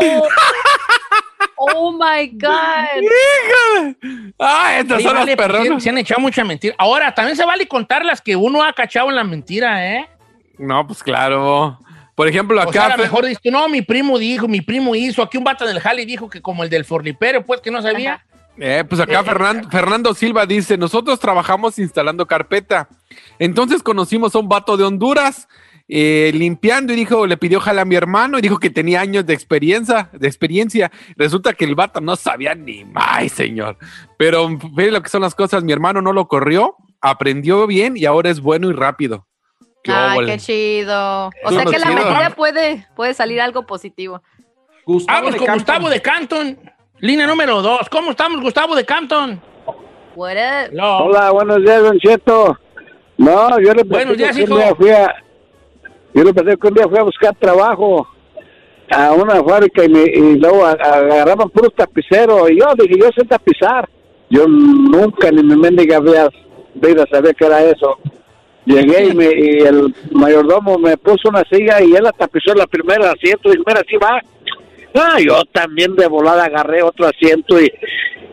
[1.57, 3.05] oh my God.
[4.39, 5.83] Ah, estas son vale, las pues, perronas.
[5.83, 6.75] se han echado mucha mentira.
[6.79, 10.09] Ahora, también se vale contar las que uno ha cachado en la mentira, ¿eh?
[10.59, 11.79] No, pues claro.
[12.15, 12.95] Por ejemplo, O sea, acá.
[12.95, 15.79] a lo mejor dices, no, mi primo dijo, mi primo hizo, aquí un vato del
[15.79, 18.25] jale dijo que como el del forlipero, pues que no sabía.
[18.61, 22.89] Eh, pues acá Fernan- Fernando Silva dice, nosotros trabajamos instalando carpeta.
[23.39, 25.49] Entonces conocimos a un vato de Honduras
[25.89, 29.25] eh, limpiando y dijo, le pidió jala a mi hermano y dijo que tenía años
[29.27, 30.91] de experiencia, de experiencia.
[31.17, 33.79] Resulta que el vato no sabía ni más, señor.
[34.19, 38.05] Pero ve lo que son las cosas, mi hermano no lo corrió, aprendió bien y
[38.05, 39.27] ahora es bueno y rápido.
[39.85, 40.33] ¿Qué Ay, óvole?
[40.33, 41.31] qué chido.
[41.45, 44.21] O sea que la medida puede, puede salir algo positivo.
[45.07, 46.59] Vamos con Gustavo de Canton.
[47.01, 47.89] Línea número dos.
[47.91, 49.41] ¿Cómo estamos, Gustavo de Canton?
[50.17, 50.73] What up?
[50.73, 50.99] Hello.
[51.05, 52.59] Hola, buenos días, Don Cheto.
[53.17, 55.15] No, yo le Buenos días, que un día fui a,
[56.15, 58.07] yo le platico que un día fui a buscar trabajo
[58.91, 63.09] a una fábrica y, me, y luego a- agarraban puros tapiceros y yo dije, yo
[63.17, 63.89] sé tapizar.
[64.31, 66.29] Yo nunca ni mi mendiga vida,
[66.75, 67.97] vida sabía que era eso.
[68.67, 72.59] Llegué y, me, y el mayordomo me puso una silla y él la tapizó en
[72.59, 74.21] la primera asiento y mira, así va.
[74.95, 77.71] Ah, yo también de volada agarré otro asiento y,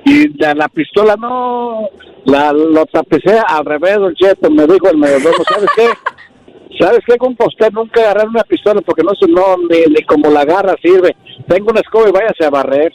[0.06, 1.90] y de la pistola no,
[2.26, 5.90] la, lo tapicé al revés, don Cheto, me dijo el mayordomo, ¿sabes qué?
[6.80, 7.46] ¿Sabes qué, compa?
[7.46, 11.16] Usted nunca agarrar una pistola porque no sé, no, ni, ni como la agarra sirve.
[11.48, 12.92] Tengo una escoba y váyase a barrer.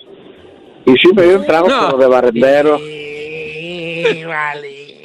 [0.84, 1.86] Y sí me dio un trago No.
[1.90, 2.76] como de barrendero.
[2.78, 5.02] Eh, vale.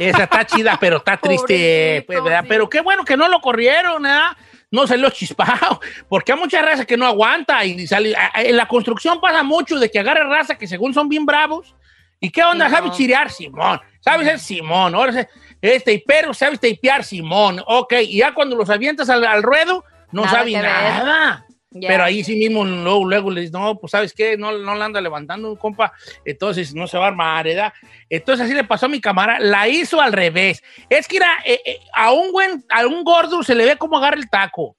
[0.00, 2.04] Esa está chida, pero está triste.
[2.06, 2.44] pues, ¿verdad?
[2.48, 4.30] Pero qué bueno que no lo corrieron, ¿verdad?
[4.70, 8.14] No salió chispado, porque hay mucha raza que no aguanta y sale.
[8.34, 11.74] En la construcción pasa mucho de que agarra raza que según son bien bravos.
[12.20, 12.68] ¿Y qué onda?
[12.68, 12.96] Sí, ¿Sabes no.
[12.96, 13.30] chirear?
[13.30, 13.80] Simón.
[14.00, 14.94] ¿Sabes ser Simón?
[14.94, 15.28] Ahora se-
[15.62, 17.04] este, pero ¿sabes tapear?
[17.04, 17.62] Simón.
[17.66, 20.62] Ok, y ya cuando los avientas al, al ruedo, no Nada ver.
[21.04, 21.46] nada.
[21.80, 21.88] Ya.
[21.88, 24.36] Pero ahí sí mismo, luego, luego le dices, no, pues ¿sabes qué?
[24.36, 25.92] No, no la anda levantando, compa.
[26.24, 27.72] Entonces no se va a armar, ¿verdad?
[28.08, 30.62] Entonces así le pasó a mi cámara, la hizo al revés.
[30.88, 33.98] Es que era, eh, eh, a un buen, a un gordo se le ve cómo
[33.98, 34.76] agarra el taco.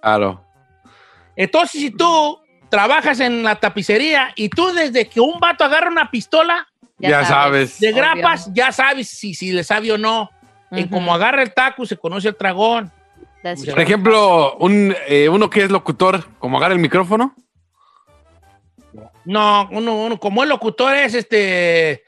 [0.00, 0.44] Claro.
[1.34, 2.38] Entonces si tú
[2.70, 6.66] trabajas en la tapicería y tú desde que un vato agarra una pistola
[6.98, 7.78] Ya, sabes.
[7.78, 10.30] de grapas, ya sabes si, si le sabe o no.
[10.70, 10.94] En Ujú.
[10.94, 12.90] como agarra el taco, se conoce el tragón.
[13.46, 17.36] That's Por ejemplo, un, eh, uno que es locutor, como agarra el micrófono.
[19.24, 22.02] No, uno, uno, como el locutor es este,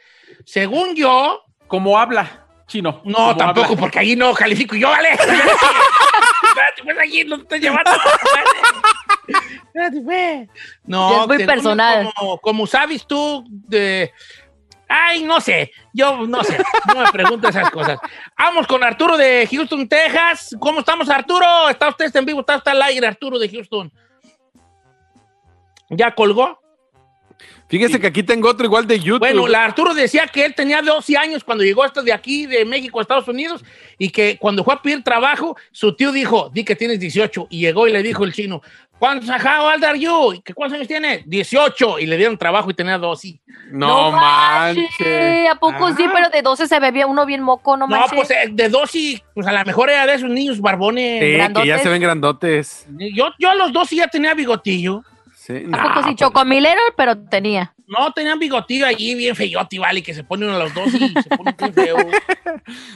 [0.45, 3.03] según yo, Como habla chino.
[3.05, 3.81] No, tampoco, habla.
[3.81, 5.11] porque allí no califico yo, vale.
[5.13, 7.91] Espérate, pues allí no te estoy llevando.
[9.67, 10.49] Espérate, pues.
[10.83, 12.11] No, muy personal.
[12.17, 14.13] Como, como sabes tú, de.
[14.89, 15.71] Ay, no sé.
[15.93, 16.59] Yo no sé.
[16.87, 17.99] No me preguntes esas cosas.
[18.39, 20.57] Vamos con Arturo de Houston, Texas.
[20.59, 21.69] ¿Cómo estamos, Arturo?
[21.69, 22.41] ¿Está usted en vivo?
[22.41, 23.93] ¿Está usted al aire, Arturo de Houston?
[25.91, 26.59] ¿Ya colgó?
[27.69, 29.19] Fíjese que aquí tengo otro igual de YouTube.
[29.19, 32.65] Bueno, la Arturo decía que él tenía 12 años cuando llegó hasta de aquí, de
[32.65, 33.63] México a Estados Unidos,
[33.99, 37.61] y que cuando fue a pedir trabajo, su tío dijo, di que tienes 18, y
[37.61, 38.63] llegó y le dijo el chino,
[38.99, 39.99] ¿cuántos, how old are
[40.55, 41.29] ¿Cuántos años tienes?
[41.29, 43.41] 18, y le dieron trabajo y tenía 12.
[43.73, 44.87] no, manches.
[44.97, 46.05] Sí, ¿a poco sí?
[46.13, 48.15] Pero de 12 se bebía uno bien moco, no, No, manches.
[48.15, 51.21] pues eh, de 12, pues a lo mejor era de esos niños barbones.
[51.21, 52.87] Sí, que ya se ven grandotes.
[53.15, 55.03] Yo, yo a los 12 ya tenía bigotillo.
[55.35, 55.65] Sí.
[55.73, 56.15] ¿A poco sí?
[56.15, 57.73] Chocomilero, pero tenía.
[57.87, 61.23] No, tenían bigotillo allí bien feyote, vale, que se pone uno a los 12 y
[61.23, 61.97] se pone bien feo.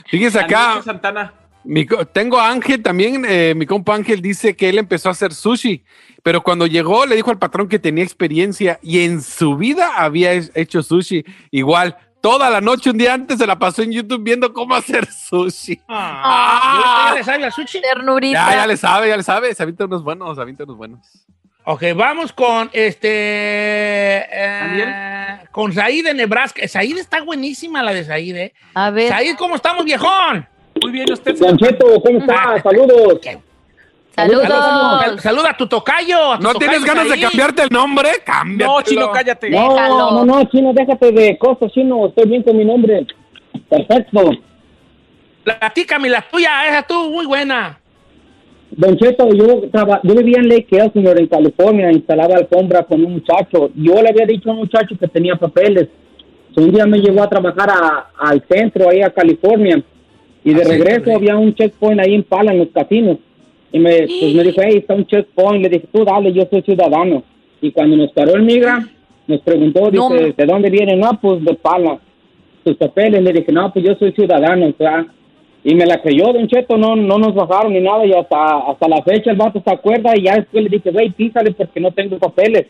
[0.05, 1.33] Fíjese acá, Santana.
[1.65, 5.33] Mi tengo a Ángel también, eh, mi compa Ángel dice que él empezó a hacer
[5.33, 5.83] sushi,
[6.21, 10.33] pero cuando llegó le dijo al patrón que tenía experiencia y en su vida había
[10.33, 11.23] he- hecho sushi.
[11.51, 15.05] Igual, toda la noche, un día antes, se la pasó en YouTube viendo cómo hacer
[15.11, 15.79] sushi.
[15.89, 17.81] Ah, ¿Ya le sabe al sushi?
[17.81, 18.49] Ternurita.
[18.49, 20.99] Ya, ya le sabe, ya le sabe, se avienta unos buenos, se avienta unos buenos.
[21.65, 23.07] Ok, vamos con este.
[24.31, 26.67] eh, con Said de Nebraska.
[26.67, 28.53] Said está buenísima la de Said, ¿eh?
[28.73, 29.09] A ver.
[29.09, 30.47] Said, ¿cómo estamos, viejón?
[30.83, 31.37] Muy bien, usted.
[31.39, 32.61] Don Cheto, ¿cómo está?
[32.61, 33.19] Saludos.
[34.15, 34.47] Saludos.
[34.47, 36.33] Sal- Saluda a tu tocayo.
[36.33, 38.09] a tu ¿No tocayo tienes ganas de cambiarte el nombre?
[38.23, 38.77] Cámbiatelo.
[38.77, 39.49] No, chino, cállate.
[39.49, 39.97] Déjalo.
[40.11, 42.07] No, no, no, chino, déjate de cosas, chino.
[42.07, 43.07] Estoy bien con mi nombre.
[43.69, 44.29] Perfecto.
[45.43, 47.79] Platícame la tuya, esa tú, muy buena.
[48.71, 53.03] Don Cheto, yo, traba- yo vivía en Lake Elsinore, señor, en California, instalaba alfombra con
[53.03, 53.69] un muchacho.
[53.75, 55.89] Yo le había dicho a un muchacho que tenía papeles.
[56.55, 59.83] Un día me llevó a trabajar a- al centro, ahí a California.
[60.43, 63.17] Y de Al centro, regreso había un checkpoint ahí en Pala, en los casinos.
[63.71, 65.63] Y me, pues me dijo, hey, está un checkpoint.
[65.63, 67.23] Le dije, tú dale, yo soy ciudadano.
[67.61, 68.87] Y cuando nos paró el migra,
[69.27, 70.95] nos preguntó, No, dice, ma- ¿de dónde viene?
[70.95, 71.99] No, pues de Pala.
[72.63, 73.23] Sus papeles.
[73.23, 74.67] Le dije, no, pues yo soy ciudadano.
[74.67, 75.05] O sea,
[75.65, 78.87] y me la creyó, Don Cheto, no, no nos bajaron ni nada, y hasta, hasta
[78.89, 81.91] la fecha el vato se acuerda, y ya después le dije, güey, písale porque no
[81.91, 82.65] tengo papeles.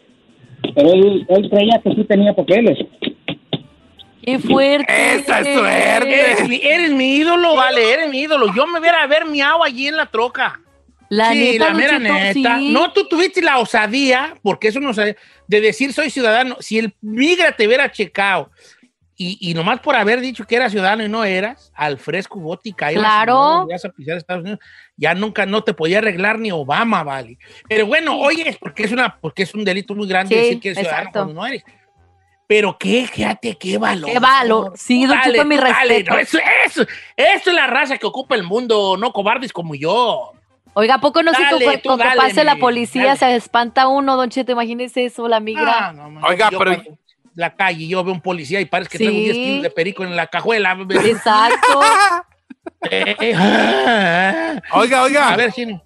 [0.76, 2.78] Pero él, él creía que sí tenía papeles.
[4.26, 5.16] Qué fuerte.
[5.16, 6.20] Esa es suerte.
[6.32, 8.54] Eres mi, eres mi ídolo, vale, eres mi ídolo.
[8.56, 10.60] Yo me hubiera haber miado allí en la troca.
[11.10, 12.58] La sí, neta, la mera neta.
[12.60, 12.70] sí.
[12.72, 15.18] No, tú tuviste la osadía, porque eso no sé,
[15.48, 16.58] de decir soy ciudadano.
[16.60, 18.50] Si el migra te hubiera checado
[19.16, 22.74] y, y nomás por haber dicho que era ciudadano y no eras, al fresco bote
[22.74, 23.68] Claro.
[23.72, 24.60] a pisar Estados Unidos,
[24.98, 27.38] ya nunca no te podía arreglar ni Obama, vale.
[27.70, 30.70] Pero bueno, oye, porque es una, porque es un delito muy grande Sí, decir que
[30.70, 31.20] eres ciudadano exacto.
[31.26, 31.64] cuando no eres.
[32.48, 34.12] Pero qué, fíjate, qué valor.
[34.12, 34.74] Qué valor.
[34.76, 36.12] Sí, Don Dale, Cheto, mi tú dale, respeto.
[36.14, 36.82] no, eso, eso,
[37.16, 40.32] eso es la raza que ocupa el mundo, no cobardes como yo.
[40.76, 43.18] Oiga, ¿a poco no sé Dale, que tú con que dale, pase la policía dale.
[43.20, 44.52] se espanta uno, Don Cheto?
[44.52, 45.88] Imagínese eso, la migra.
[45.90, 46.98] Ah, no, man, Oiga, yo pero- cuando
[47.36, 49.04] La calle, yo veo un policía y parece que Sí.
[49.06, 50.78] traigo 10 kilos de perico en la cajuela.
[51.06, 51.80] Exacto.
[52.92, 54.62] Eh, ah.
[54.74, 55.30] Oiga, oiga.
[55.30, 55.82] A ver, Chino.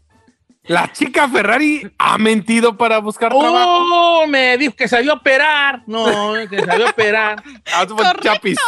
[0.67, 4.21] La chica Ferrari ha mentido para buscar trabajo.
[4.21, 5.83] Oh, me dijo que sabía operar.
[5.87, 7.43] No, que sabía operar.
[7.73, 8.57] Ah, tú fue Chapis.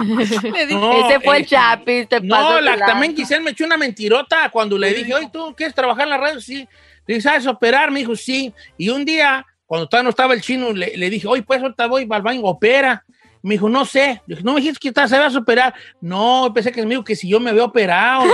[0.00, 3.16] No, Ese fue el eh, Chapis, te No, la, también.
[3.16, 6.40] Giselle me echó una mentirota cuando le dije, oye, ¿tú quieres trabajar en la radio?
[6.40, 6.68] Sí.
[7.06, 7.90] Le dije, ¿sabes operar?
[7.90, 8.52] Me dijo, sí.
[8.76, 11.86] Y un día, cuando todavía no estaba el chino, le, le dije, oye, pues ahorita
[11.86, 13.04] voy al baño, opera.
[13.42, 14.22] Me dijo, no sé.
[14.26, 15.74] Le dije, no me dijiste que te sabías operar.
[16.00, 18.24] No, pensé que me dijo que si yo me había operado.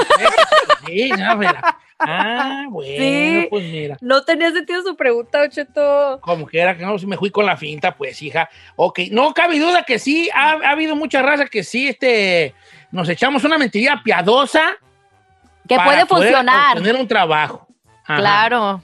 [0.86, 1.38] sí, no,
[1.98, 3.46] Ah, bueno, Sí.
[3.50, 3.96] pues mira.
[4.00, 6.18] No tenía sentido su pregunta, Don Cheto.
[6.20, 8.48] Como que era que no, si me fui con la finta, pues, hija.
[8.76, 12.54] Ok, no cabe duda que sí, ha, ha habido mucha raza que sí, este,
[12.90, 14.62] nos echamos una mentirilla piadosa.
[15.68, 16.76] Que para puede poder funcionar.
[16.76, 17.66] Obtener un trabajo.
[18.04, 18.18] Ajá.
[18.18, 18.82] Claro.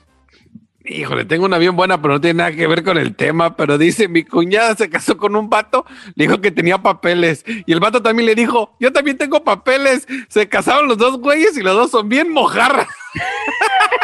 [0.82, 3.54] Híjole, tengo una bien buena, pero no tiene nada que ver con el tema.
[3.54, 5.84] Pero dice, mi cuñada se casó con un vato,
[6.14, 7.44] le dijo que tenía papeles.
[7.66, 10.08] Y el vato también le dijo, yo también tengo papeles.
[10.28, 12.88] Se casaron los dos güeyes y los dos son bien mojarras.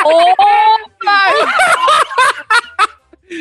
[0.05, 0.35] ¡Oh,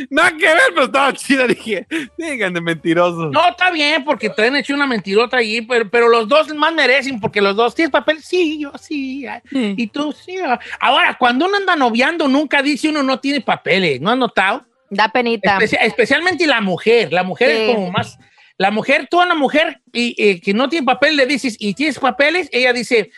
[0.10, 1.46] Nada que ver, pero estaba chida.
[1.48, 1.86] Dije,
[2.18, 3.32] digan de mentirosos.
[3.32, 6.74] No, está bien, porque te han hecho una mentirota allí, pero, pero los dos más
[6.74, 10.38] merecen, porque los dos tienes papel, sí, yo sí, ay, y tú sí.
[10.40, 10.60] ah.
[10.80, 14.66] Ahora, cuando uno anda noviando, nunca dice uno no tiene papeles, ¿no has notado?
[14.90, 15.58] Da penita.
[15.60, 17.58] Especia- especialmente la mujer, la mujer Sí.
[17.62, 18.18] es como más,
[18.58, 21.76] la mujer, tú a una mujer y, eh, que no tiene papel le dices, ¿y
[21.76, 22.50] tienes papeles?
[22.52, 23.12] Ella dice,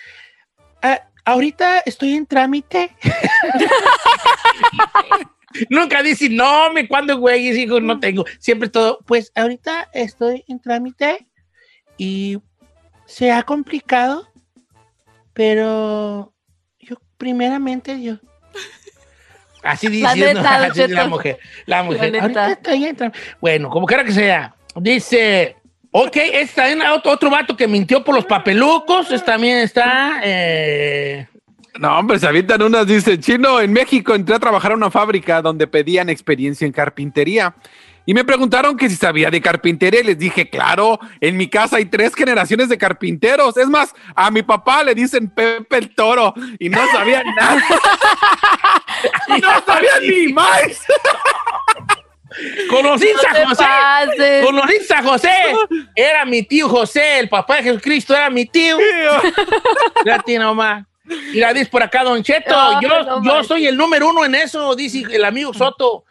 [0.81, 2.95] "Ah, ahorita estoy en trámite.
[5.69, 8.23] Nunca dice, no, me cuando güey, hijo, no tengo.
[8.39, 11.27] Siempre todo, pues ahorita estoy en trámite
[11.97, 12.39] y
[13.05, 14.27] se ha complicado,
[15.33, 16.33] pero
[16.79, 18.15] yo, primeramente, yo.
[19.63, 21.09] Así La diciendo neta, Don así dice la Cheto.
[21.09, 21.39] mujer.
[21.65, 22.21] La mujer.
[22.21, 23.19] ahorita estoy en trámite.
[23.41, 24.55] Bueno, como quiera que sea.
[24.75, 25.56] Dice,
[26.05, 29.11] ok, este también otro, otro vato que mintió por los papelucos.
[29.11, 30.21] Este también está.
[30.23, 31.27] eh,
[31.79, 35.41] No, hombre, se avientan unas, dice, chino, en México entré a trabajar a una fábrica
[35.41, 37.55] donde pedían experiencia en carpintería.
[38.09, 41.75] Y me preguntaron que si sabía de carpintería y les dije, claro, en mi casa
[41.75, 43.57] hay tres generaciones de carpinteros.
[43.57, 47.61] Es más, a mi papá le dicen Pepe el Toro y no sabía nada.
[49.27, 50.61] no sabía ni más.
[52.69, 53.63] ¿Conociste No José?
[53.63, 54.45] pases.
[54.45, 55.31] ¿Conociste a José?
[55.95, 58.77] Era mi tío José, el papá de Jesucristo, era mi tío.
[60.05, 60.85] Ya tiene nomás.
[61.33, 64.25] Y la dice por acá, Don Cheto, No, yo, no yo soy el número uno
[64.25, 66.03] en eso, dice el amigo Soto.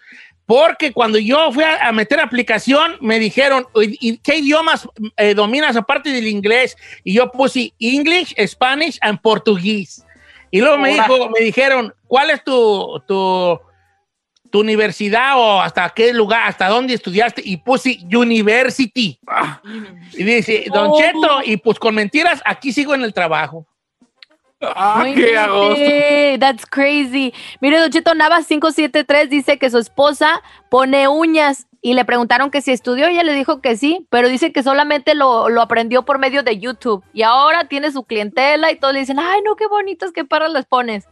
[0.47, 5.75] Porque cuando yo fui a, a meter aplicación, me dijeron, "¿Y- ¿qué idiomas eh, dominas
[5.77, 6.77] aparte del inglés?
[7.03, 10.05] Y yo puse English, Spanish and Portugués.
[10.53, 13.61] Y luego me, dijo, me dijeron, ¿cuál es tu, tu,
[14.57, 17.43] tu universidad o hasta qué lugar, hasta dónde estudiaste?
[17.45, 19.19] Y puse University.
[20.15, 20.99] Y dice, Don Oh.
[20.99, 23.67] Cheto, y pues con mentiras, aquí sigo en el trabajo.
[24.63, 25.83] Ah, qué agosto.
[26.41, 27.35] That's crazy.
[27.61, 32.63] Mire, Don Cheto Nava 573 dice que su esposa pone uñas y le preguntaron que
[32.63, 33.07] si estudió.
[33.07, 36.59] Ella le dijo que sí, pero dice que solamente lo, lo aprendió por medio de
[36.59, 37.05] YouTube.
[37.13, 40.51] Y ahora tiene su clientela y todos le dicen, ay, no, qué bonitas, qué paras
[40.51, 41.07] las pones.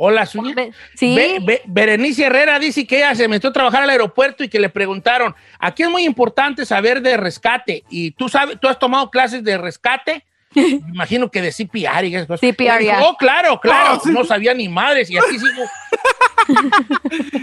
[0.00, 0.54] Hola, Suña.
[0.54, 1.16] Ve- Sí.
[1.16, 4.60] Be- Be- Berenice Herrera dice que ella se metió a trabajar al aeropuerto y que
[4.60, 7.82] le preguntaron, aquí es muy importante saber de rescate.
[7.90, 10.24] Y tú sabes, tú has tomado clases de rescate.
[10.54, 12.40] Me imagino que de CPR y esas cosas.
[12.40, 13.02] CPR, Ella dijo, ya.
[13.02, 13.96] Oh, claro, claro.
[14.00, 14.10] Oh, sí.
[14.12, 15.64] No sabía ni madres y así sigo.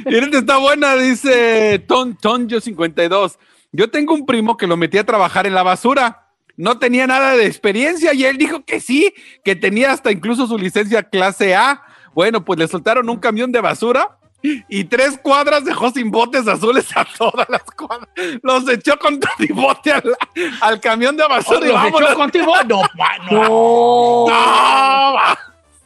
[0.06, 3.38] Y esta está buena, dice Ton Tonjo 52.
[3.74, 6.22] Yo tengo un primo que lo metí a trabajar en la basura.
[6.58, 10.58] No tenía nada de experiencia y él dijo que sí, que tenía hasta incluso su
[10.58, 11.84] licencia clase A.
[12.16, 16.86] Bueno, pues le soltaron un camión de basura y tres cuadras dejó sin botes azules
[16.96, 18.08] a todas las cuadras.
[18.42, 20.16] Los echó con todo y bote al,
[20.62, 22.54] al camión de basura y ¿Los echó contigo?
[22.68, 23.42] No, pa- no.
[24.28, 24.28] No.
[24.28, 25.16] No.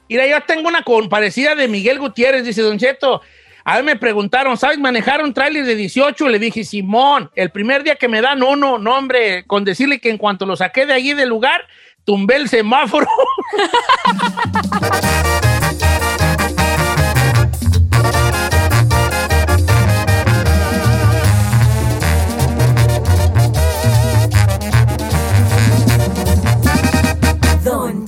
[0.07, 3.21] Mira, yo tengo una con- parecida de Miguel Gutiérrez, dice Don Cheto.
[3.63, 6.27] A mí me preguntaron, ¿sabes manejar un tráiler de 18?
[6.29, 10.09] Le dije, Simón, el primer día que me dan uno, no, hombre, con decirle que
[10.09, 11.61] en cuanto lo saqué de allí del lugar,
[12.05, 13.05] tumbé el semáforo.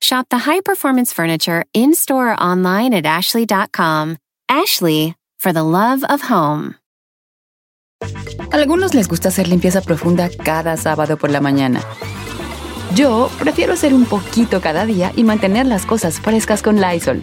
[0.00, 4.18] Shop the high performance furniture in store or online at ashley.com.
[4.48, 6.76] Ashley, for the love of home.
[8.52, 11.80] Algunos les gusta hacer limpieza profunda cada sábado por la mañana.
[12.94, 17.22] Yo prefiero hacer un poquito cada día y mantener las cosas frescas con Lysol.